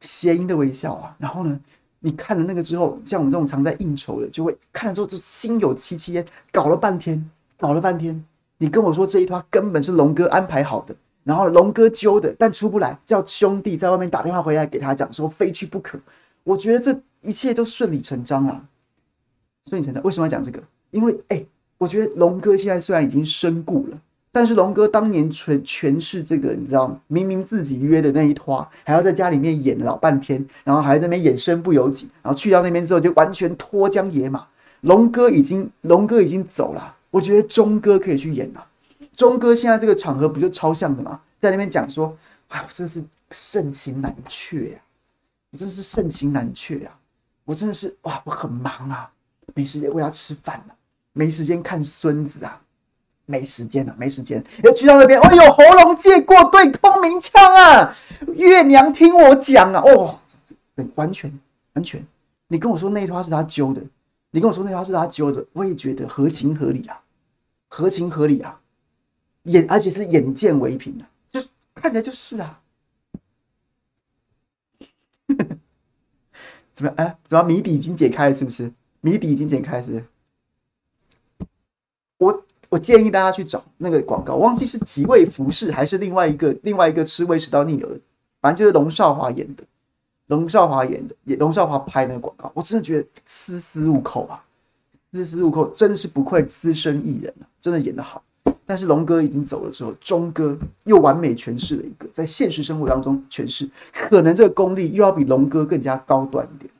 [0.00, 1.58] 邪淫的微笑啊，然后呢，
[1.98, 8.24] 你看了那个之后，像我们这种常在应酬的，就会看了之后就心有戚戚焉，搞了半天，搞了半天，
[8.58, 10.94] 你跟我说这一套根本是龙哥安排好的。
[11.24, 15.98] 然后龙哥揪的，但出不来，叫兄弟在外面打电话回来给他讲说非去不可。
[16.44, 18.64] 我觉得这一切都顺理成章啊，
[19.68, 20.02] 顺理成章。
[20.02, 20.60] 为什么要讲这个？
[20.90, 21.44] 因为哎，
[21.78, 23.98] 我觉得龙哥现在虽然已经身故了，
[24.32, 34.44] 但是龙哥当年全全是这个，你知道吗，明明自己约的那一摊，还要在家里面演老半天，然后还在那边演身不由己，然后去到那边之后就完全脱缰野马。
[34.80, 38.66] 龙哥已经龙哥已经走了，我觉得钟哥可以去演了。
[39.16, 41.20] 钟哥现在这个场合不就超像的吗？
[41.38, 42.16] 在那边讲说
[42.48, 44.78] ：“哎，我真的是盛情难却呀，
[45.50, 46.90] 我真的是盛情难却呀，
[47.44, 49.10] 我真的是哇，我很忙啊，
[49.54, 50.74] 没时间喂他吃饭了，
[51.12, 52.60] 没时间看孙子啊，
[53.26, 54.42] 没时间了，没时间。
[54.62, 57.94] 要去到那边，哎呦，喉咙借过，对空鸣枪啊，
[58.34, 60.18] 月娘听我讲啊，哦，
[60.94, 61.30] 完全
[61.74, 62.06] 完全，
[62.46, 63.82] 你跟我说那一套是他揪的，
[64.30, 67.00] 你跟我说那套是他揪的，我也觉得合情合理啊，
[67.68, 68.58] 合情合理啊。”
[69.44, 72.60] 眼，而且是眼见为凭的，就是看起来就是啊。
[76.72, 76.94] 怎么样？
[76.96, 78.34] 哎，怎么谜底已经解开了？
[78.34, 78.72] 是不是？
[79.00, 80.04] 谜底已经解开，是不是？
[82.18, 88.00] 我我建议大家去找那个广告，忘记是几位服饰还是另外一个另外一个吃胃食道逆流的，
[88.40, 89.64] 反正就是龙少华演的，
[90.26, 94.44] 龙少华演的，也龙少华拍那个广告，我真的觉得丝丝入扣啊，
[95.12, 98.22] 丝丝入扣，真的是不愧资深艺人啊，真的演得好。
[98.64, 106.72] 但是龙哥已经走了之后，钟哥又完美诠释了一个在现实生活当中诠释，可能这个功力又要比龙哥更加高端一点。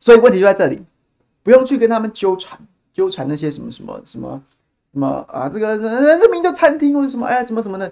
[0.00, 0.82] 所以问题就在这里，
[1.42, 2.58] 不用去跟他们纠缠，
[2.92, 4.42] 纠缠那些什么什么什么
[4.92, 7.90] 什么啊，这个这名叫餐厅或者什么哎，什么什么的。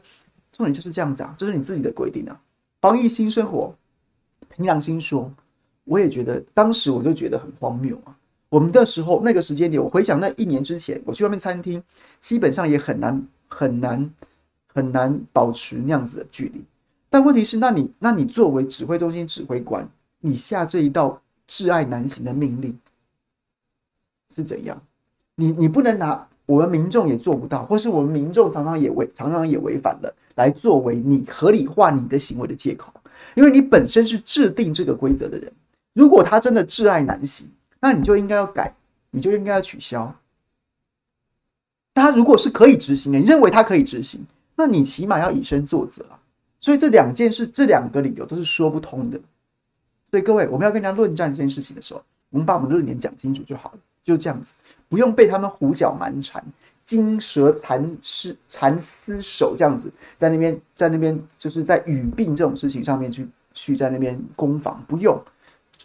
[0.53, 2.41] 重点就是这样子啊，这是你自己的规定啊。
[2.81, 3.75] 防疫新生活，
[4.49, 5.33] 凭良心说，
[5.85, 8.17] 我也觉得当时我就觉得很荒谬啊。
[8.49, 11.83] 我们的时候那个时间点，我回想那一年之前，我去外面餐厅，
[12.21, 14.15] 基本上也很难很难
[14.67, 16.63] 很难保持那样子的距离。
[17.09, 19.89] 但问题是，那你那你作为指挥中心指挥官，
[20.21, 22.79] 你下这一道挚爱难行的命令
[24.35, 24.83] 是怎样？
[25.37, 30.15] 你你不能拿我们民众也做不到，或是我们民众常常也违常常也违反了。
[30.35, 32.93] 来作为你合理化你的行为的借口，
[33.35, 35.53] 因为你本身是制定这个规则的人。
[35.93, 37.49] 如果他真的挚爱难行，
[37.81, 38.75] 那你就应该要改，
[39.11, 40.15] 你就应该要取消。
[41.95, 44.25] 他如果是可以执行的，你认为他可以执行，
[44.57, 46.19] 那你起码要以身作则啊。
[46.61, 49.21] 所以这两件事，这两个理由都是说不通的。
[50.11, 54.53] 所以各位，我们要跟人家论战这件事情的时候，我们把我们论点讲清楚就好了，就这样子，
[54.89, 56.43] 不用被他们胡搅蛮缠。
[56.93, 65.19] 金蛇缠丝缠丝手这样子，在那边，在那边，就是在语病这种事情上面去去在那边攻防，不用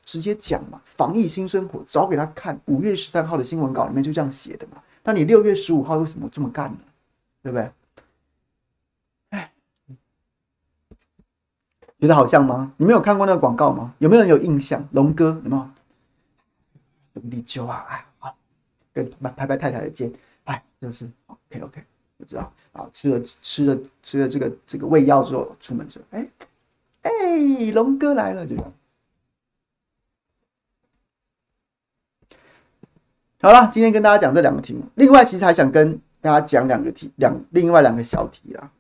[0.04, 0.82] 直接讲嘛。
[0.84, 2.60] 防疫新生活，找给他看。
[2.66, 4.84] 五月十三号的新闻稿里面就这样写的嘛。
[5.04, 6.80] 那你六月十五号为什么这么干呢？
[7.42, 7.72] 对不对？
[9.30, 9.52] 哎，
[12.00, 12.74] 觉得好像吗？
[12.76, 13.94] 你们有看过那个广告吗？
[14.00, 14.86] 有没有人有印象？
[14.92, 15.70] 龙哥有没有？
[17.14, 18.36] 龙力酒啊，哎，好，
[18.94, 20.12] 跟拍拍太太的肩，
[20.48, 21.84] 哎，就是 OK OK，
[22.18, 26.28] 我知道啊，吃了吃了吃了这个这个胃药之后，出门之后，哎
[27.04, 28.74] 哎，龙哥来了，这样。
[33.40, 34.84] 好了，今天跟大家讲这两个题目。
[34.96, 38.72] 另外，其实还想跟大家讲两个题，两另外两个小题啊。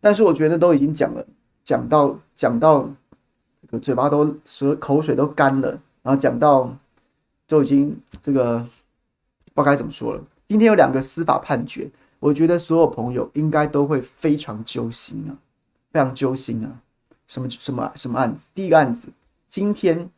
[0.00, 1.26] 但是我觉得都已经讲了，
[1.62, 2.88] 讲到讲到
[3.62, 5.70] 这个嘴巴都舌口水都干了，
[6.02, 6.76] 然后讲到
[7.46, 8.58] 都已经这个
[9.54, 10.22] 不知道该怎么说了。
[10.46, 11.90] 今天有两个司法判决，
[12.20, 15.36] 我觉得所有朋友应该都会非常揪心啊，
[15.92, 16.80] 非常揪心啊。
[17.26, 18.46] 什么什么什么案子？
[18.54, 19.08] 第一个案子，
[19.48, 20.10] 今天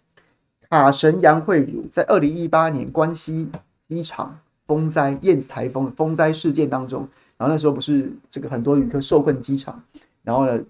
[0.69, 3.51] 卡神杨慧如在二零一八年关西。
[3.89, 9.81] 机场风灾、燕子台风风灾事件当中，然后那时候不是这个很多旅客受困机场，
[10.25, 10.61] 然后呢，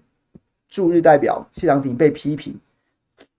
[0.69, 2.55] 驻日代表谢长廷被批评，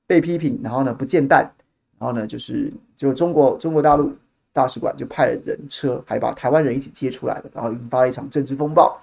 [0.04, 1.48] 被批评，然后呢不见弹，
[1.96, 4.12] 然后呢就是就中国中国大陆
[4.58, 9.00] 大使馆就派了人车，还把台湾人一起接出来了，然后引发了一场政治风暴。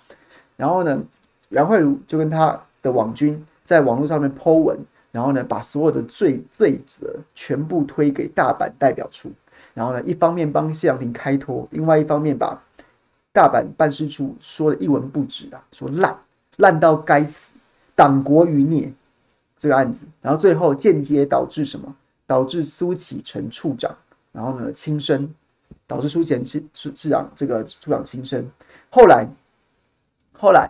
[0.58, 1.02] 然后呢，
[1.50, 4.78] 杨慧如就跟他的网军在网络上面 po 文，
[5.14, 9.32] 然后呢把所有的罪罪责全部推给大阪代表处。
[9.74, 12.62] 然后呢，一方面帮谢长廷开脱，另外一方面把
[13.32, 16.20] 大阪办事处说的一文不值啊，说烂
[16.58, 17.58] 烂到该死，
[17.96, 18.92] 党国余孽
[19.58, 21.96] 这个案子，然后最后间接导致什么？
[22.28, 23.96] 导致苏启成处长，
[24.32, 25.32] 然后呢轻生，
[25.88, 28.46] 导致苏启诚市市长这个处长轻生。
[28.90, 29.28] 后来
[30.34, 30.70] 后来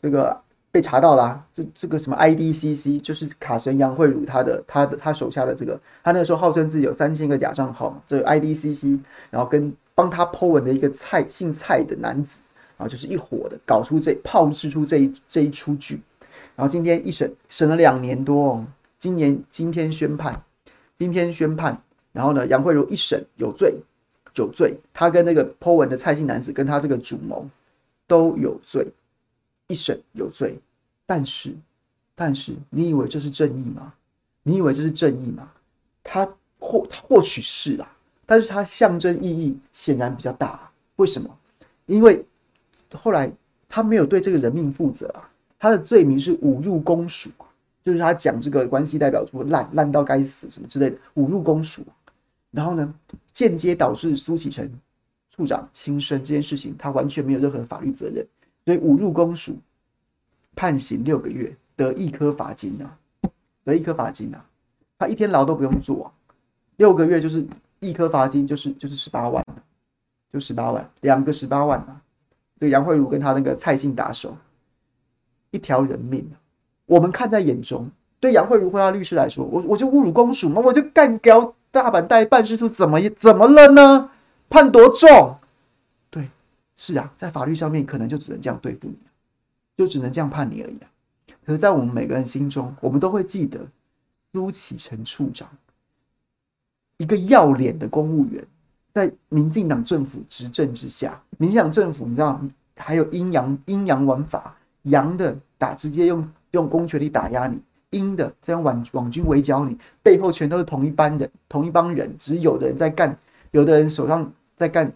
[0.00, 0.40] 这个。
[0.72, 9.00] 被查到了、这这个什么 IDCC 就是卡神杨慧如他的他的他手下的这个，他那个时候号称自己有三千个假账号，这 IDCC，
[9.30, 12.42] 然后跟帮他 po 文的一个蔡姓蔡的男子，
[12.76, 15.98] 然后就是一伙的搞出这炮制出这一这一出剧，
[16.54, 18.66] 然后今天一审审了两年多哦，
[18.98, 20.42] 今年今天宣判，
[20.94, 21.80] 今天宣判，
[22.12, 23.74] 然后呢杨慧如一审有罪
[24.36, 27.48] 有罪，他跟那个 po 文的蔡姓男子跟他这个主谋
[28.06, 28.86] 都有罪，
[29.66, 30.58] 一审有罪。
[31.06, 31.54] 但是，
[32.14, 33.94] 但是，你以为这是正义吗？
[34.42, 35.50] 你以为这是正义吗？
[36.02, 36.26] 他
[36.58, 37.88] 或他或许是啦，
[38.24, 40.70] 但是他象征意义显然比较大。
[40.96, 41.30] 为什么？
[41.86, 42.24] 因为
[42.92, 43.30] 后来
[43.68, 45.30] 他没有对这个人命负责啊。
[45.58, 47.30] 他的罪名是侮辱公署，
[47.82, 51.82] 就是他讲这个关系代表什么烂烂到该死什么之类的侮辱公署。
[52.50, 52.94] 然后呢，
[53.32, 54.70] 间接导致苏启诚
[55.30, 58.26] 处长轻生这件事情，他完全没有任何法律责任，
[58.64, 59.56] 所以侮辱公署。
[60.58, 62.98] 判刑六个月，得一颗罚金啊，
[63.62, 64.42] 得一颗罚金啊，
[64.98, 66.10] 他一天牢都不用坐，
[66.76, 67.46] 六个月就是
[67.78, 69.44] 一颗罚金，就是就是十八万，
[70.32, 72.00] 就十八万，两个十八万啊。
[72.56, 74.34] 这个杨慧如跟他那个蔡姓打手，
[75.50, 76.26] 一条人命，
[76.86, 77.86] 我们看在眼中。
[78.18, 80.62] 对杨慧如或他律师来说，我我就侮辱公署嘛？
[80.62, 84.10] 我就干掉大阪代办事处，怎么怎么了呢？
[84.48, 85.38] 判多重？
[86.10, 86.30] 对，
[86.76, 88.96] 是啊，在法律上面可能就只能这样对付你。
[89.76, 90.88] 就只能这样判你而已啊！
[91.44, 93.60] 可是，在我们每个人心中，我们都会记得
[94.32, 95.46] 苏启诚处长，
[96.96, 98.42] 一个要脸的公务员，
[98.94, 102.40] 在民进党政府执政之下，民进党政府你知道
[102.78, 107.60] 还有阴阳阴阳玩法，阳的打直接用用公权力打压你，
[107.90, 113.18] 阴的这样网网军围剿你，背后全都是同一班人，同一帮人，只是有的人在干，
[113.52, 114.92] 有的人手上在干。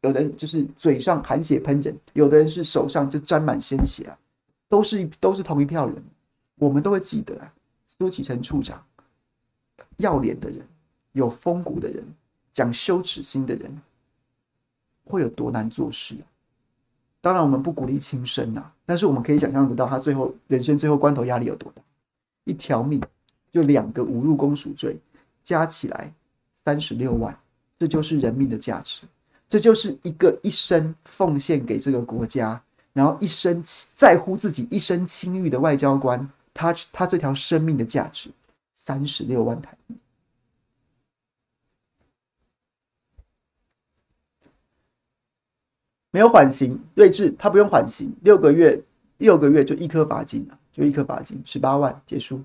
[0.00, 4.18] 有的人就是嘴上含血喷人，有的人是手上就沾满鲜血啊，
[4.68, 6.02] 都是都是同一票人，
[6.56, 7.54] 我们都会记得啊。
[7.86, 8.84] 苏启诚处长，
[9.98, 10.66] 要脸的人，
[11.12, 12.04] 有风骨的人，
[12.52, 13.80] 讲羞耻心的人，
[15.04, 16.26] 会有多难做事啊？
[17.20, 21.80] 当然，我们不鼓励轻生呐，但是我们可以想象得到他最后人生最后关头压力有多大。
[22.44, 23.00] 一条命
[23.50, 24.98] 就两个侮辱公署罪，
[25.42, 26.12] 加起来
[26.62, 27.34] 三十六万，
[27.78, 29.00] 这就是人命的价值。
[29.48, 32.62] 这就是一个一生奉献给这个国家，
[32.92, 33.62] 然后一生
[33.96, 38.28] 在乎自己一生清誉的外交官，他他这条生命的价值
[38.74, 39.96] 三十六万台币，
[46.12, 48.80] 没有缓刑，睿智他不用缓刑，六个月
[49.16, 52.40] 六个月就一颗罚金，就一颗罚金十八万结束。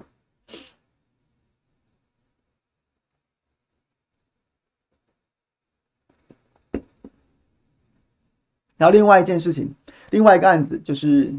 [8.78, 9.76] 然后另外一件事情，
[10.12, 11.34] 另外一个案子就是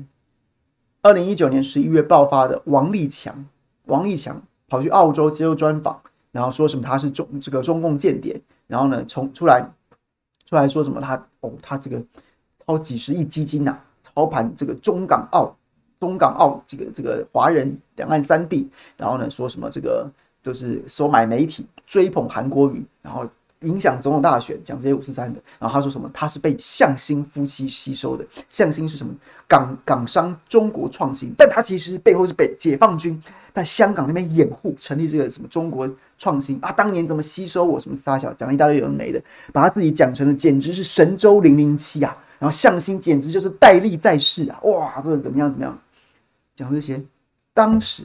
[1.00, 3.46] 二零一九年十一月爆发的王立强，
[3.84, 6.02] 王立强跑去澳洲接受专访，
[6.32, 9.66] 然后说什么他是中这个中共间谍，然后呢从出来
[10.48, 12.02] 出来说什么他哦他这个
[12.64, 15.54] 超几十亿基金呐、操盘这个中港澳、
[16.00, 20.10] 中港澳这个这个华人两岸三地，然后呢说什么这个、
[20.42, 23.28] 就是收买媒体，追捧韩国瑜，然后。
[23.60, 26.08] 影响总统大选，讲这些五四三的，然后他说什么？
[26.14, 28.24] 他是被向心夫妻吸收的。
[28.50, 29.12] 向心是什么？
[29.46, 33.20] 港港商中国创新，但他其实背后是被解放军
[33.52, 36.70] 在香港那边掩护，成立这个什么中国创新啊？
[36.70, 39.20] 当年怎么吸收我什么撒小，讲了一大堆有的没的，
[39.52, 42.16] 把他自己讲成了简直是神州零零七啊！
[42.38, 44.60] 然后向心简直就是戴笠在世啊！
[44.62, 45.76] 哇，这怎么样怎么样？
[46.54, 47.02] 讲这些，
[47.54, 48.04] 当时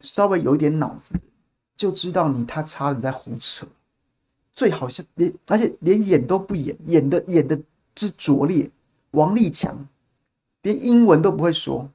[0.00, 1.14] 稍微有一点脑子，
[1.76, 3.66] 就知道你他差你在胡扯。
[4.58, 7.56] 最好像连，而且连演都不演，演的演的
[7.94, 8.68] 之拙劣。
[9.12, 9.86] 王立强
[10.62, 11.88] 连英文都不会说，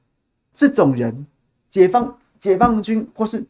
[0.54, 1.26] 这种人，
[1.68, 3.44] 解放解放军或是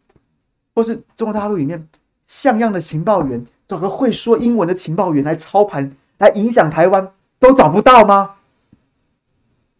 [0.74, 1.88] 或是中国大陆里面
[2.26, 7.08] 像样的情报员，找个会说英文的情报员来操盘，来影响台湾，
[7.38, 8.34] 都找不到吗？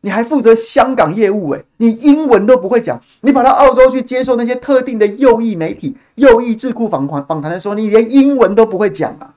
[0.04, 9.32] 你还负责香港业务，诶，你英文都不会讲，你跑到澳洲去接受那些特定的右翼媒体、右翼智库访谈访谈的时候，你连英文都不会讲啊！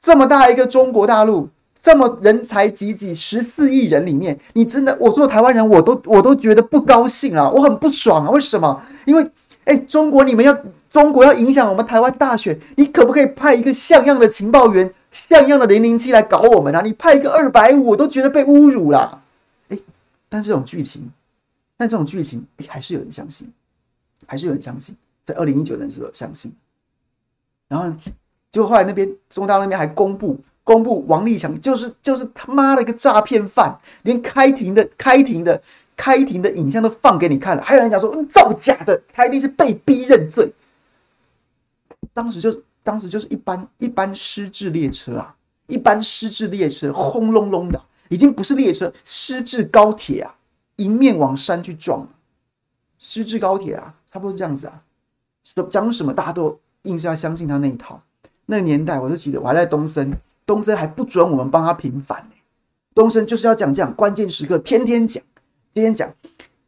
[0.00, 1.50] 这么大一个中国大陆，
[1.82, 8.30] 这么人才济济，十四亿人里面，你真的，我做台湾人，我都我都觉得不高兴啊，我很不爽啊！
[8.30, 8.82] 为什么？
[9.04, 9.30] 因为，
[9.64, 10.56] 哎，中国你们要
[10.88, 16.80] 中国要影响我们台湾大选，你可不可以派一个像样的情报员、像样的零零七来搞我们啊？
[16.82, 19.18] 你派一个二百五，我都觉得被侮辱了。
[20.32, 21.10] 但这种剧情，
[21.76, 23.52] 但这种剧情，还是有人相信，
[24.26, 26.50] 还是有人相信，在二零一九年的时候相信。
[27.68, 27.94] 然后，
[28.50, 35.62] 结果后来那边中大那边还公布，公布王立强就是就是他妈的一个诈骗犯，连开庭的开庭的
[35.94, 40.50] 开庭的影像都放给你看了，还有人讲说，嗯，造假的，他一定是被逼认罪。
[42.14, 47.78] 当时就当时就是一班一班失智列车啊，一班失智列车轰隆隆的。
[48.12, 50.34] 已经不是列车，失智高铁啊，
[50.76, 52.06] 迎面往山去撞，
[52.98, 54.82] 失智高铁啊，差不多是这样子啊。
[55.70, 58.02] 讲什么大家都硬是要相信他那一套。
[58.44, 60.12] 那个年代我就记得，我还在东森，
[60.44, 62.34] 东森还不准我们帮他平反呢。
[62.94, 65.22] 东森就是要讲这样，关键时刻天天讲，
[65.72, 66.12] 天天讲。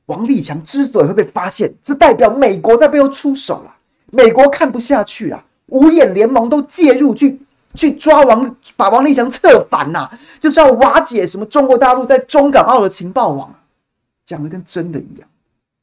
[0.06, 3.76] 王立强之所以会被发现，这代表美国在背后出手了，
[4.06, 7.38] 美国看不下去了，五眼联盟都介入去。
[7.74, 10.10] 去抓王，把王立强策反呐、
[10.40, 13.52] 就是要瓦解什么中国大陆在中港澳的情报网，
[14.24, 15.28] 讲的跟真的一样，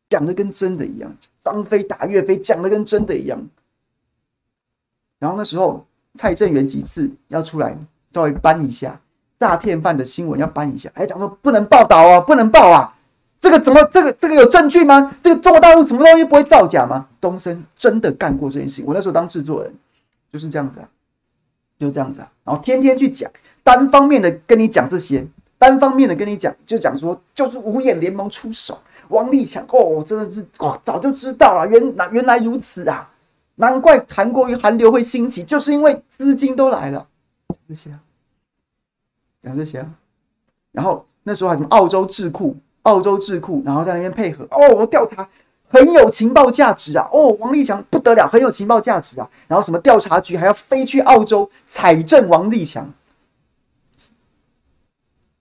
[0.10, 1.14] 讲的跟真的一样，
[1.44, 3.40] 张飞打岳飞讲的跟真的一样。
[5.20, 5.86] 然后那时候
[6.16, 7.78] 蔡正元几次要出来
[8.12, 9.00] 稍微扳一下
[9.40, 12.96] 诈骗犯的新闻，要扳一下，还讲说不能报道啊，不能报啊，
[13.40, 15.14] 这个怎么这个这个有证据吗？
[15.22, 17.08] 这个中国大陆什么东西不会造假吗？
[17.20, 19.74] 东森真的干过这件事情，我那时候当制作人
[20.32, 20.88] 就是这样子啊。
[21.82, 23.30] 就这样子啊，然后天天去讲，
[23.64, 25.26] 单方面的跟你讲这些，
[25.58, 28.78] 单方面的跟你讲，就讲说就是五眼联盟出手，
[29.08, 33.10] 王立强哦，真的是哇，早就知道了，原来原来如此啊，
[33.56, 37.08] 难怪韩国与韩流会兴起，就是因为资金都来了，
[37.68, 38.00] 这些啊，
[39.44, 39.90] 讲这些啊，
[40.72, 45.28] 然后那时候还什么澳洲智库，澳洲智库，然后在那边配合哦，我调查。
[45.72, 47.08] 很有情报价值啊！
[47.14, 49.28] 哦，王立强不得了，很有情报价值啊！
[49.48, 52.92] 然后什么调查局还要飞去澳洲采证王立强，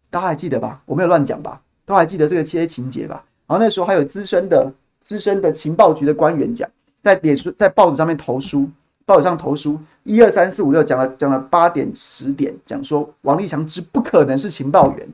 [0.09, 0.81] 大家还记得吧？
[0.87, 1.61] 我没有乱讲吧？
[1.85, 3.25] 都还记得这个些情节吧？
[3.49, 4.73] 然后那时候还有资深的
[5.03, 6.69] 资深的情报局的官员讲，
[7.03, 8.71] 在脸书在报纸上面投书，
[9.05, 15.09] 报纸上投书，一二三四五六讲了讲了八点十点，讲说王立强之不可能是情报员，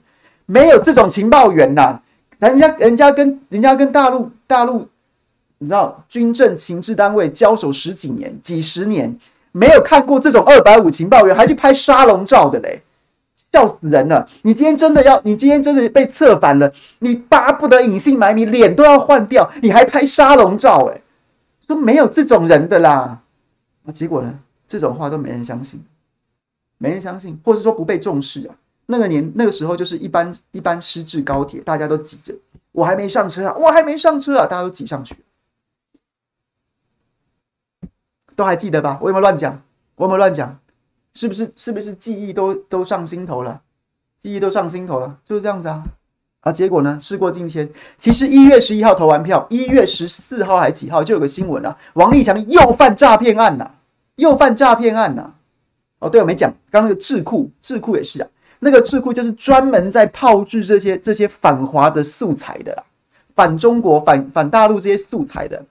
[0.44, 2.02] 没有这种情报员呐、啊！
[2.38, 4.86] 人家人家跟人家跟大陆大陆。
[5.58, 9.18] 你知道军政情治单位交手十几年、几十年，
[9.52, 12.82] 没有看过这种二百五情报员还去拍沙龙照的嘞，
[13.34, 14.28] 笑死人了！
[14.42, 20.90] 你今天真的要，你今天真的被策反了，你巴不得隐姓埋名，脸都要换掉，你还拍沙龙照？
[20.92, 21.00] 哎，
[21.66, 23.20] 都没有这种人的啦。
[23.84, 24.38] 那结果呢？
[24.68, 25.82] 这种话都没人相信，
[26.76, 28.54] 没人相信，或是说不被重视啊。
[28.86, 32.34] 那个年那个时候就是一般一般失智高铁，大家都挤着，
[32.72, 35.14] 我还没上车啊，我还没上车啊，大家都挤上去。
[38.36, 38.98] 都还记得吧？
[39.00, 39.60] 我有没有乱讲？
[39.96, 40.58] 我有没有乱讲？
[41.14, 41.50] 是不是？
[41.56, 43.62] 是不是记忆都都上心头了？
[44.18, 45.82] 记忆都上心头了，就是这样子啊！
[46.40, 46.98] 啊，结果呢？
[47.00, 47.68] 事过境迁。
[47.96, 53.70] 其实一月十一号投完票，一月十四号还几号就有个新闻了、啊：王立强又犯诈骗案呐、
[54.16, 55.32] 又犯诈骗案呐、
[56.00, 58.28] 哦，对，我没讲，刚那个智库，智库也是啊。
[58.58, 62.82] 那个智库就是专门在炮制这些这些反华的素材的啦，
[63.34, 65.64] 反中国、反反大陆这些素材的。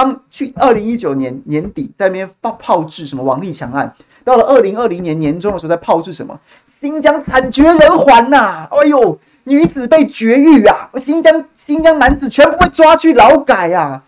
[0.00, 3.94] 当去二零一九年年底在那边炮炮制什么王立强案，
[4.24, 6.40] 到了二零二零年年中的时候，在炮制什么？
[6.64, 10.88] 新疆惨绝人寰呐、哎呦，女子被绝育啊！
[11.04, 14.02] 新疆新疆男子全部被抓去劳改啊！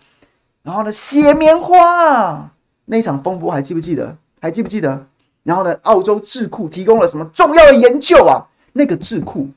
[0.63, 2.49] 然后呢，写棉花！
[2.85, 4.17] 那一场风波还记不记得？
[4.41, 5.05] 还记不记得？
[5.43, 8.41] 然后呢，澳洲智库提供了什么重要的研究啊？
[8.71, 9.47] 那个智库，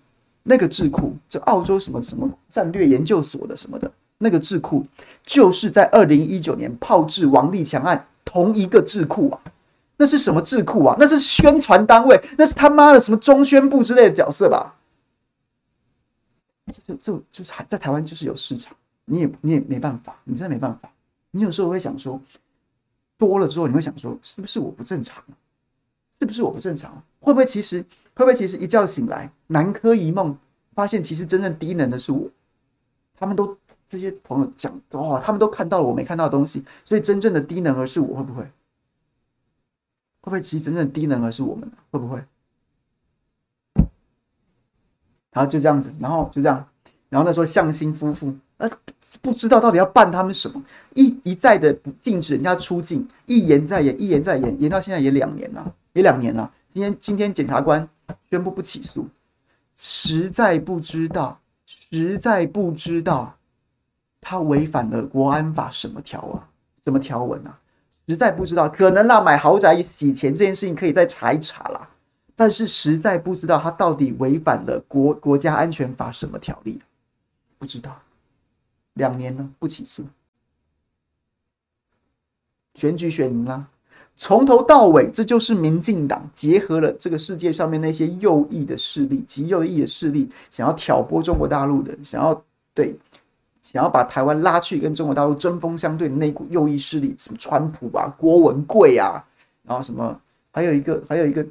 [0.43, 4.86] 那个智库，这澳洲什么什么战略研究所的什么的，那个智库，
[5.22, 9.40] 就是在二零一九年炮制王立强案同一个智库啊。
[9.98, 10.94] 那是什么智库啊？
[10.98, 14.74] 那是宣传单位，那是他妈的什么中宣部之类的角色吧？
[16.66, 20.90] 这就就就是在台湾就是有市场，你也你也没办法，你真的没办法。
[21.30, 22.20] 你有时候会想说，
[23.16, 25.22] 多了之后你会想说，是不是我不正常？
[26.18, 27.02] 是不是我不正常？
[27.20, 27.80] 会不会其实
[28.14, 30.36] 会不会其实一觉醒来，南柯一梦，
[30.74, 32.28] 发现其实真正低能的是我？
[33.16, 33.56] 他们都
[33.88, 38.42] 这些朋友讲，哇，他们都看到了我没看到的东西，所以真正的低能儿是我，会不会？
[38.42, 38.50] 会
[40.20, 41.70] 不会其实真正的低能儿是我们？
[41.90, 42.22] 会不会？
[45.32, 46.68] 然后就这样子，然后就这样，
[47.08, 48.70] 然后那时候向心夫妇，呃，
[49.20, 50.62] 不知道到底要办他们什么，
[50.94, 55.74] 一一再的禁止人家出境，一延再延，一延再延，延到现在也两年了。
[55.92, 57.88] 也两年了，今天今天检察官
[58.28, 59.08] 宣布不起诉，
[59.76, 63.36] 实在不知道，实在不知道
[64.20, 66.48] 他违反了国安法什么条啊，
[66.84, 67.58] 什么条文啊？
[68.08, 71.88] 实在不知道，可能让买豪宅洗钱这件事情可以再查一查啦，
[72.36, 76.80] 但是实在不知道他到底违反了国国家安全法什么条例，
[77.58, 78.00] 不知道，
[78.92, 79.52] 两年呢？
[79.58, 80.04] 不起诉，
[82.74, 83.68] 选举选赢了。
[84.16, 92.42] 从头到尾，这就是民进党结合了这个世界上面那些右翼的势力、极右翼的势力，想要挑拨中国大陆的，想要
[92.72, 92.96] 对，
[93.62, 99.22] 想要把台湾拉去跟中国大陆针锋相对的那股右翼势力，什么川普啊、郭文贵啊，
[99.66, 100.18] 然后什么，
[100.50, 101.46] 还有一个，还有一个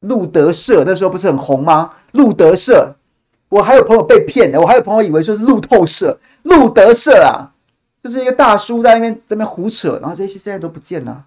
[0.00, 1.92] 路德社，那时候不是很红吗？
[2.10, 2.92] 路德社，
[3.48, 7.54] 我还有朋友被骗的，我还有朋友以为说是路透社，路德社啊，
[8.02, 11.24] 就是一个大叔在那边在那边胡扯，然后这些现在都不见了。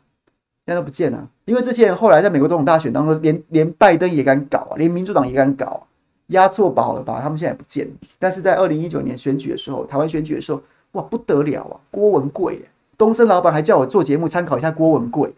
[0.67, 5.81] 现在都不见了，因为这些人后来在美国总统大选当中连，连拜登也敢搞啊，连民主党也敢搞啊，
[6.27, 7.21] 押错宝了吧？
[7.21, 7.89] 他们现在也不见。
[8.19, 10.61] 但是在二零一九年选举的时候，台湾选举的时候，
[10.91, 11.79] 哇，不得了啊！
[11.89, 15.33] 郭文贵，东森老板还叫我做节目参考一下郭文贵，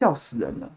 [0.00, 0.70] 笑死人了！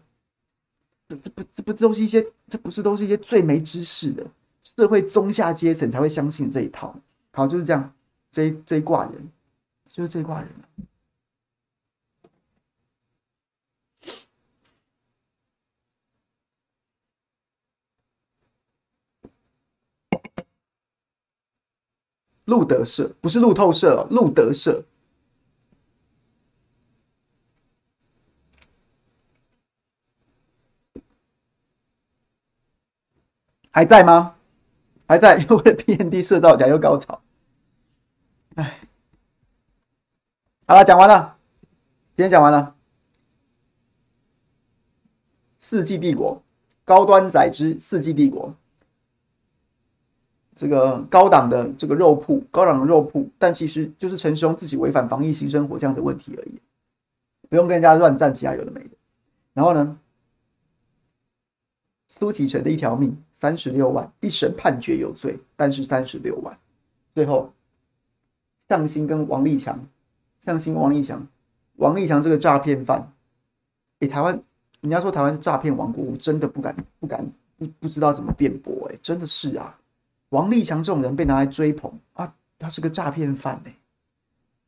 [1.08, 4.22] 这这不这不都是一些这不是都是一些最没知识的
[4.62, 6.94] 社会中下阶层才会相信这一套？
[7.32, 7.90] 好，就是这样，
[8.30, 9.12] 这一这一挂人
[9.90, 10.48] 就是这一挂人。
[22.44, 24.84] 路德社不是路透社哦，路德社
[33.70, 34.36] 还在吗？
[35.06, 37.22] 还在， 因为 PND 社造假又高潮。
[38.54, 38.80] 哎，
[40.66, 41.36] 好了，讲完了，
[42.14, 42.74] 今天讲完了。
[45.58, 46.42] 四季帝国，
[46.84, 48.54] 高端载之四季帝国。
[50.54, 56.60] 这个高档的这个肉铺，高档的肉铺，但其实就是陈时中自己违反防疫新生活这样的问题而已，
[57.48, 58.90] 不用跟人家乱站起来有的没的。
[59.54, 59.98] 然后呢，
[62.08, 66.58] 苏启成的一条命三十六万，一审判决有罪，但是三十六万，
[67.14, 67.52] 最后
[68.68, 69.86] 向心跟王立强，
[70.40, 71.26] 向心王立强，
[71.76, 73.12] 王立强这个诈骗犯，
[74.00, 74.38] 诶，台湾
[74.80, 77.26] 人家说台湾是诈骗王国，我真的不敢不敢
[77.56, 79.78] 不不知道怎么辩驳，诶，真的是啊。
[80.32, 83.70] 王立强这种人被拿来追捧啊，他是个诈骗犯呢，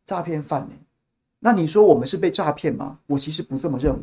[0.04, 0.74] 诈骗犯呢。
[1.38, 2.98] 那你说我们是被诈骗吗？
[3.06, 4.02] 我其实不这么认为，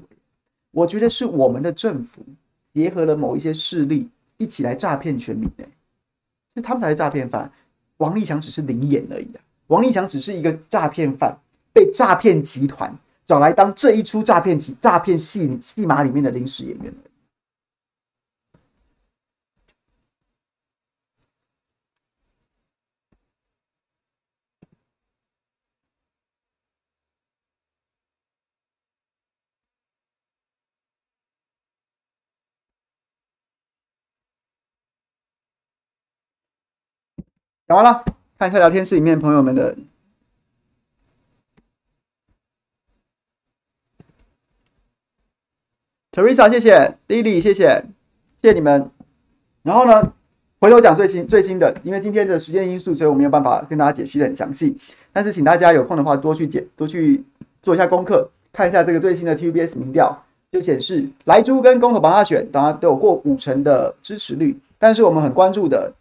[0.71, 2.25] 我觉得是我们的政府
[2.73, 5.63] 结合了某一些势力一起来诈骗全民呢，
[6.55, 7.51] 就他们才是诈骗犯。
[7.97, 11.37] 王立强只是临演而已啊，王立强只是一个诈骗犯，
[11.71, 12.91] 被诈骗集团
[13.23, 16.91] 找来当这一出诈骗集诈骗戏戏码里面的临时演员。
[37.71, 38.03] 讲完了，
[38.37, 39.73] 看一下聊天室里面朋友们的。
[46.11, 47.85] Teresa，谢谢，Lily，谢谢，
[48.41, 48.91] 谢谢你们。
[49.63, 50.11] 然后呢，
[50.59, 54.77] 回头讲最新最新的，因为今天的时间因素，所以我没有办法跟大家解析的很详细。
[55.13, 57.23] 但是请大家有空的话，多去解，多去
[57.63, 60.25] 做一下功课，看一下这个最新的 TVBS 民调。
[60.51, 64.59] 就显示莱猪跟公投绑大选，当然都有过五成的支持率。
[64.77, 65.93] 但是我们很关注的，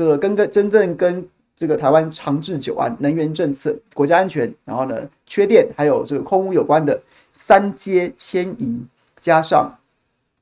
[0.00, 4.96] 这个跟跟真正跟这个台湾长治久安、能源政策、国家安全，然后呢
[5.26, 6.98] 缺电，还有这个空污有关的
[7.34, 8.82] 三阶迁移，
[9.20, 9.70] 加上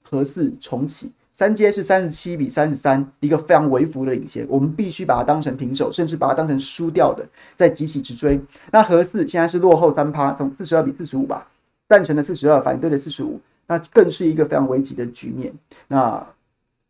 [0.05, 1.11] 核四重启。
[1.33, 8.41] 三阶是三十七比三十三，一个非常微幅的领先，我们必须把它当成平手，甚至把它当成输掉的，再急起直追。
[8.71, 11.49] 那核四现在是落后三趴，从四十二比四十五吧，
[11.89, 15.53] 赞成的四十二，反对的四十五，那更是一个非常危急的局面。
[15.89, 16.25] 那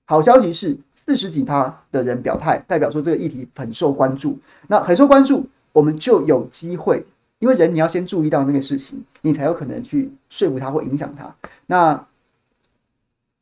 [0.04, 0.74] 好消息是，
[1.08, 4.38] 四十几趴的人表态，代表说这个议题很受关注。
[4.66, 7.02] 那很受关注，我们就有机会，
[7.38, 11.34] 因为人你要先注意到那个事情，你才有可能去说服他或影响他。
[11.64, 12.06] 那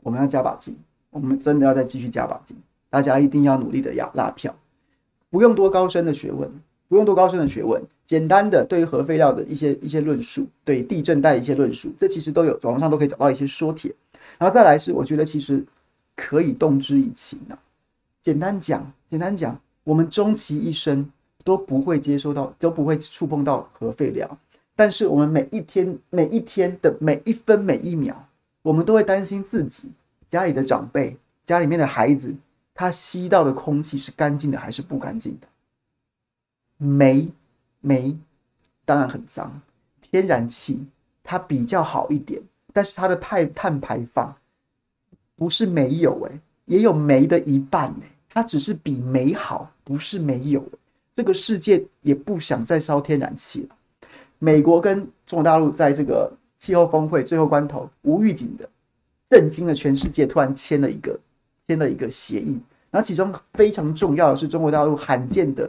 [0.04, 0.76] 我们要加把劲。
[1.10, 2.56] 我们真的要再继续加把劲，
[2.88, 4.54] 大家一定要努力的压拉票，
[5.30, 6.48] 不用多高深的学问，
[6.88, 13.92] 不用多高深的学问，简单的对于核废料的一些一些论述，对地震带一些论述，这其实都有网络上都可以找到一些说帖。
[14.36, 15.64] 然后再来是，我觉得其实
[16.16, 17.56] 可以动之以情啊。
[18.22, 21.08] 简单讲，简单讲，我们终其一生
[21.44, 24.38] 都不会接收到，都不会触碰到核废料，
[24.74, 28.16] 但是我们每一天每一天的每一分每一秒，
[28.62, 29.92] 我们都会担心自己。
[30.28, 32.34] 家里的长辈，家里面的孩子，
[32.74, 35.46] 他吸到的空气是干净的还是不干净的？
[36.78, 37.28] 煤，
[37.80, 38.18] 煤
[38.84, 39.60] 当然很脏。
[40.02, 40.86] 天然气
[41.22, 42.42] 它比较好一点，
[42.72, 44.36] 但是它的排碳排放
[45.36, 50.64] 不是没有诶，也有煤的一半诶，它只是比煤好，不是没有。
[51.14, 53.76] 这个世界也不想再烧天然气了。
[54.38, 58.68] 美国跟中国大陆在这个气候峰会最后关头无预警的。
[59.28, 60.24] 震惊了全世界！
[60.24, 61.18] 突然签了一个
[61.66, 62.60] 签了一个协议，
[62.92, 65.68] 然后其中非常重要的是中国大陆罕见的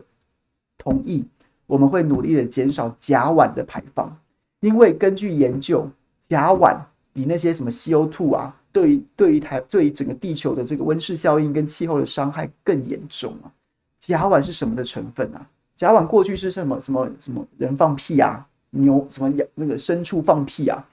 [0.78, 1.26] 同意，
[1.66, 4.16] 我们会努力的减少甲烷的排放，
[4.60, 5.90] 因为根据研究，
[6.22, 6.78] 甲烷
[7.12, 13.50] 比那些什么 CO2 啊，对于对于台对于整个地球的这个温室效应跟气候的伤害更严重啊！
[13.98, 15.50] 甲烷是什么的成分啊？
[15.76, 20.88] 甲烷过去是什么什么什么人放屁啊，牛什么那个牲畜放屁啊？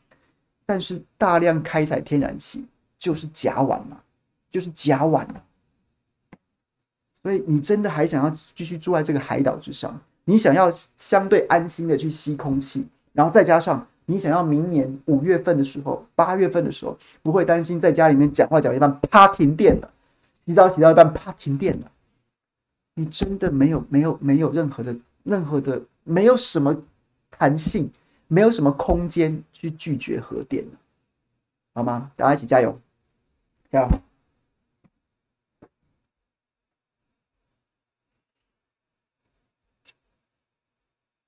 [0.64, 2.64] 但是大量开采天然气
[2.98, 4.00] 就是甲烷嘛，
[4.50, 5.42] 就是甲烷嘛。
[7.22, 10.00] 所以你真的还想要继续住在这个海岛之上？
[10.24, 19.90] 你想要相对安心的去吸空气，然后再加上你想要明年五月份的时候、八月份的时候不会担心在家里面讲话讲一半啪停电了，
[20.44, 21.90] 洗澡洗到一半啪停电了。
[22.94, 26.82] 你真的没有没有没有任何的任何的没有什么
[27.30, 27.90] 弹性。
[28.26, 30.64] 没有什么空间去拒绝核电，
[31.74, 32.10] 好吗？
[32.16, 32.80] 大家一起加油，
[33.68, 33.88] 加油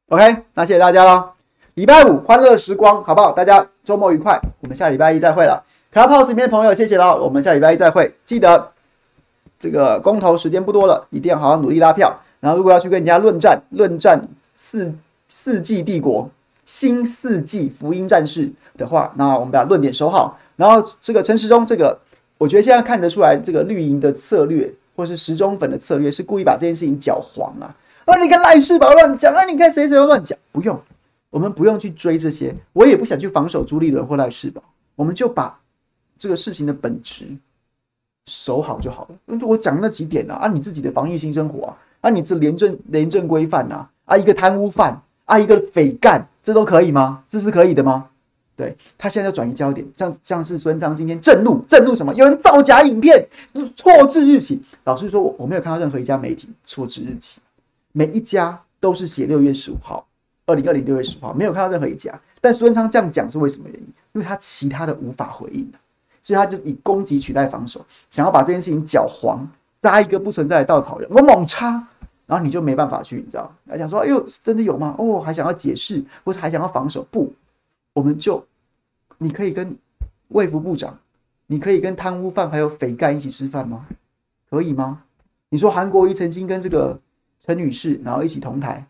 [0.08, 1.35] ！OK，那谢谢大家喽。
[1.76, 3.32] 礼拜五欢乐时光，好不好？
[3.32, 5.62] 大家周末愉快，我们下礼拜一再会了。
[5.92, 8.10] Clubhouse 里面的朋友，谢谢了，我们下礼拜一再会。
[8.24, 8.70] 记得
[9.58, 12.18] 这个公投时间不多了，一定要好好努力拉票。
[12.40, 14.90] 然后，如果要去跟人家论战，论战四
[15.28, 16.30] 四季帝国。
[16.64, 20.38] 新四季福音战士的话，那我们把论点收好。
[20.56, 21.96] 然后这个陈时中，这个
[22.38, 27.68] 我觉得现在看得出来，这个绿营的策略或是时钟粉的策略是故意把这件事情搅黄啊。
[28.06, 30.80] 啊，你看赖士葆乱讲啊，你看谁谁又乱讲，不用，
[31.30, 34.62] 我们不用去追这些，我也不想去防守朱立伦或赖世宝，
[34.94, 35.60] 我们就把
[36.16, 37.26] 这个事情的本质
[38.26, 39.38] 守好就好了。
[39.42, 45.02] 我讲那几点啊，啊，你自己的防疫新生活啊，啊，你这廉政廉政规范啊，啊，一个贪污犯。
[45.26, 47.24] 啊，一个匪干，这都可以吗？
[47.26, 48.06] 这是可以的吗？
[48.54, 52.14] 对，他现在要转移焦点，像像是孙昌今天震怒，震怒什么？
[52.14, 53.28] 有人造假影片，
[53.74, 54.62] 错字日期。
[54.84, 57.40] 老实说，我我没有看到任何一家媒体错字日期，
[57.90, 60.06] 每一家都是写六月十五号，
[60.46, 62.18] 二零二零六月十号，没有看到任何一家。
[62.40, 63.86] 但孙昌这样讲是为什么原因？
[64.12, 65.70] 因为他其他的无法回应，
[66.22, 69.46] 所以他就以攻击取代防守，想要把这件事情搅黄，
[69.80, 71.86] 扎一个不存在的稻草人，我猛插。
[72.26, 73.54] 然后你就没办法去，你知道？
[73.68, 74.96] 还想说，哎呦，真的有吗？
[74.98, 77.06] 哦，还想要解释，或是还想要防守？
[77.08, 77.32] 不，
[77.92, 78.44] 我们就，
[79.18, 79.76] 你可以跟
[80.30, 80.98] 卫福部长，
[81.46, 83.86] 你可以跟贪污犯还有匪干一起吃饭吗？
[84.50, 85.02] 可以吗？
[85.50, 86.98] 你说韩国瑜曾经跟这个
[87.38, 88.84] 陈女士，然后一起同台？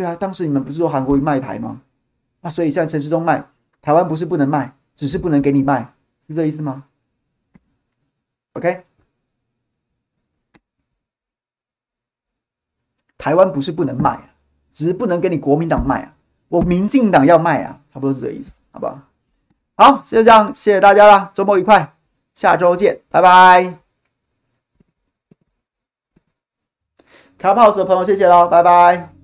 [0.00, 1.82] 对啊，当时你们不是说韩国瑜卖台吗？
[2.40, 3.46] 那所以现在陈时中卖
[3.82, 5.92] 台湾不是不能卖，只是不能给你卖，
[6.26, 6.84] 是这意思吗
[8.54, 8.82] ？OK。
[13.18, 14.30] 台湾不是不能卖啊，
[14.72, 16.16] 只是不能给你国民党卖啊，
[16.48, 19.02] 我民进党要卖啊，差不多是这意思，好不好？
[19.74, 21.94] 好，就这样，谢谢大家了，周末愉快，
[22.32, 23.76] 下周见，拜拜。
[27.36, 29.19] 开炮的朋友，谢谢喽，拜拜。